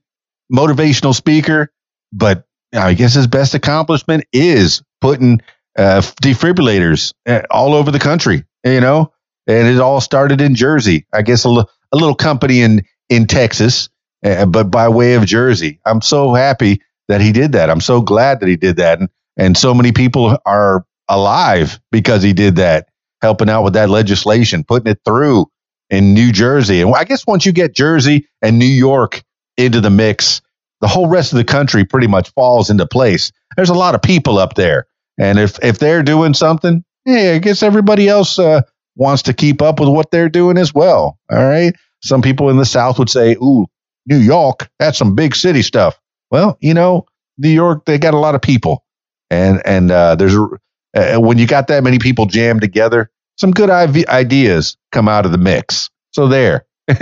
[0.53, 1.73] motivational speaker,
[2.13, 2.45] but
[2.75, 5.41] I guess his best accomplishment is putting
[5.79, 8.45] uh, defibrillators uh, all over the country.
[8.65, 9.13] You know,
[9.47, 11.07] and it all started in Jersey.
[11.13, 13.89] I guess a, l- a little company in in Texas,
[14.25, 15.81] uh, but by way of Jersey.
[15.85, 17.71] I'm so happy that he did that.
[17.71, 22.23] I'm so glad that he did that, and and so many people are alive because
[22.23, 22.89] he did that,
[23.23, 25.47] helping out with that legislation, putting it through
[25.91, 26.83] in New Jersey.
[26.83, 29.23] And I guess once you get Jersey and New York
[29.57, 30.43] into the mix,
[30.81, 33.33] the whole rest of the country pretty much falls into place.
[33.57, 34.87] There's a lot of people up there,
[35.19, 38.63] and if if they're doing something, yeah, I guess everybody else uh,
[38.99, 41.19] wants to keep up with what they're doing as well.
[41.31, 41.75] All right.
[42.03, 43.67] Some people in the South would say, "Ooh,
[44.07, 45.99] New York, that's some big city stuff."
[46.31, 47.07] Well, you know,
[47.39, 48.85] New York, they got a lot of people,
[49.31, 53.71] and and uh, there's uh, when you got that many people jammed together, some good
[53.71, 55.91] ideas come out of the mix.
[56.13, 56.67] So there.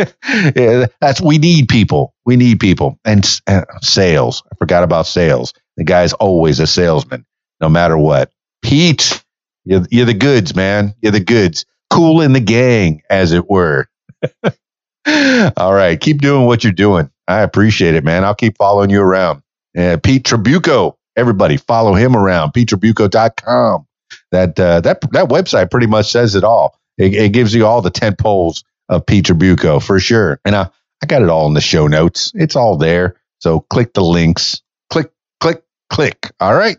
[0.56, 2.12] yeah, that's we need people.
[2.24, 4.42] We need people and uh, sales.
[4.52, 5.52] I forgot about sales.
[5.76, 7.24] The guy's always a salesman,
[7.60, 8.32] no matter what.
[8.62, 9.22] Pete,
[9.64, 10.94] you're, you're the goods, man.
[11.02, 11.66] You're the goods.
[11.90, 13.88] Kool and the Gang, as it were.
[15.56, 17.10] All right, keep doing what you're doing.
[17.28, 18.24] I appreciate it, man.
[18.24, 19.42] I'll keep following you around.
[19.74, 22.52] Pete Trabucco, everybody follow him around.
[22.52, 23.86] PeteTrabucco.com.
[24.32, 26.78] That uh, that that website pretty much says it all.
[26.98, 30.40] It, it gives you all the tent poles of Pete Trabucco for sure.
[30.44, 30.68] And I,
[31.02, 32.32] I got it all in the show notes.
[32.34, 33.16] It's all there.
[33.40, 34.62] So click the links.
[34.90, 35.10] Click,
[35.40, 36.32] click, click.
[36.40, 36.78] All right.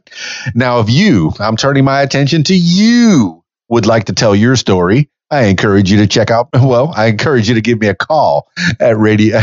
[0.55, 3.36] Now, if you, I'm turning my attention to you,
[3.69, 7.49] would like to tell your story, I encourage you to check out, well, I encourage
[7.49, 8.47] you to give me a call
[8.79, 9.41] at radio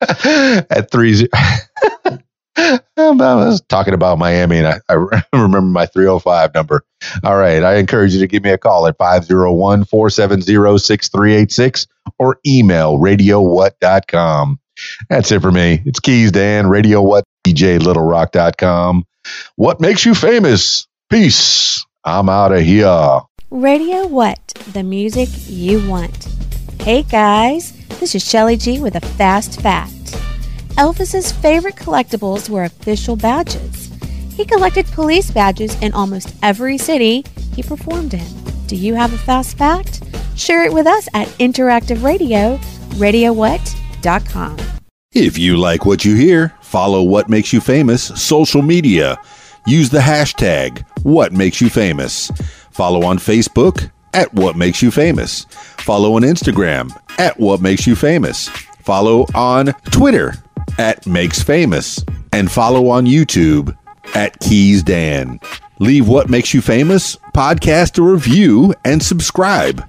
[0.00, 1.28] at three.
[2.56, 6.84] I was talking about Miami and I, I, remember my 305 number.
[7.24, 7.62] All right.
[7.62, 11.86] I encourage you to give me a call at 501 470 6386
[12.18, 14.60] or email radiowhat.com.
[15.08, 15.82] That's it for me.
[15.84, 19.04] It's Keys Dan, Radio What, DJ Littlerock.com.
[19.56, 20.86] What makes you famous?
[21.10, 21.84] Peace.
[22.04, 23.20] I'm out of here.
[23.50, 24.38] Radio What,
[24.72, 26.24] the music you want.
[26.80, 27.72] Hey guys.
[27.98, 29.92] This is Shelly G with a fast fact.
[30.78, 33.90] Elvis's favorite collectibles were official badges.
[34.34, 37.22] He collected police badges in almost every city
[37.54, 38.26] he performed in.
[38.66, 40.02] Do you have a fast fact?
[40.36, 42.56] Share it with us at Interactive Radio,
[42.96, 44.56] radiowhat.com.
[45.12, 49.18] If you like what you hear, follow What Makes You Famous social media.
[49.70, 52.32] Use the hashtag What Makes You Famous.
[52.72, 55.44] Follow on Facebook at What Makes You Famous.
[55.78, 56.90] Follow on Instagram
[57.20, 58.48] at What Makes You Famous.
[58.48, 60.34] Follow on Twitter
[60.76, 62.04] at Makes Famous.
[62.32, 63.76] And follow on YouTube
[64.16, 65.38] at Keys Dan.
[65.78, 69.88] Leave What Makes You Famous podcast a review and subscribe.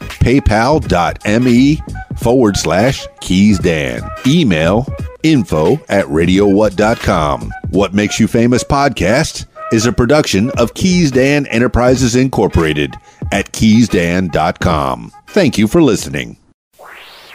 [0.21, 1.81] paypal.me
[2.17, 4.01] forward slash keys dan.
[4.25, 4.87] Email
[5.23, 7.51] info at radiowhat.com.
[7.69, 12.95] What Makes You Famous podcast is a production of Keys Dan Enterprises Incorporated
[13.31, 15.11] at keysdan.com.
[15.27, 16.37] Thank you for listening.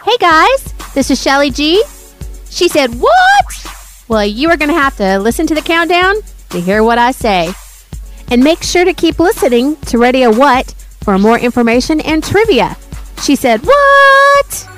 [0.04, 1.82] Hey guys, this is Shelly G.
[2.50, 4.04] She said, What?
[4.08, 6.14] Well, you are going to have to listen to the countdown
[6.50, 7.52] to hear what I say.
[8.30, 10.74] And make sure to keep listening to Radio What
[11.06, 12.76] for more information and trivia.
[13.22, 14.75] She said, What?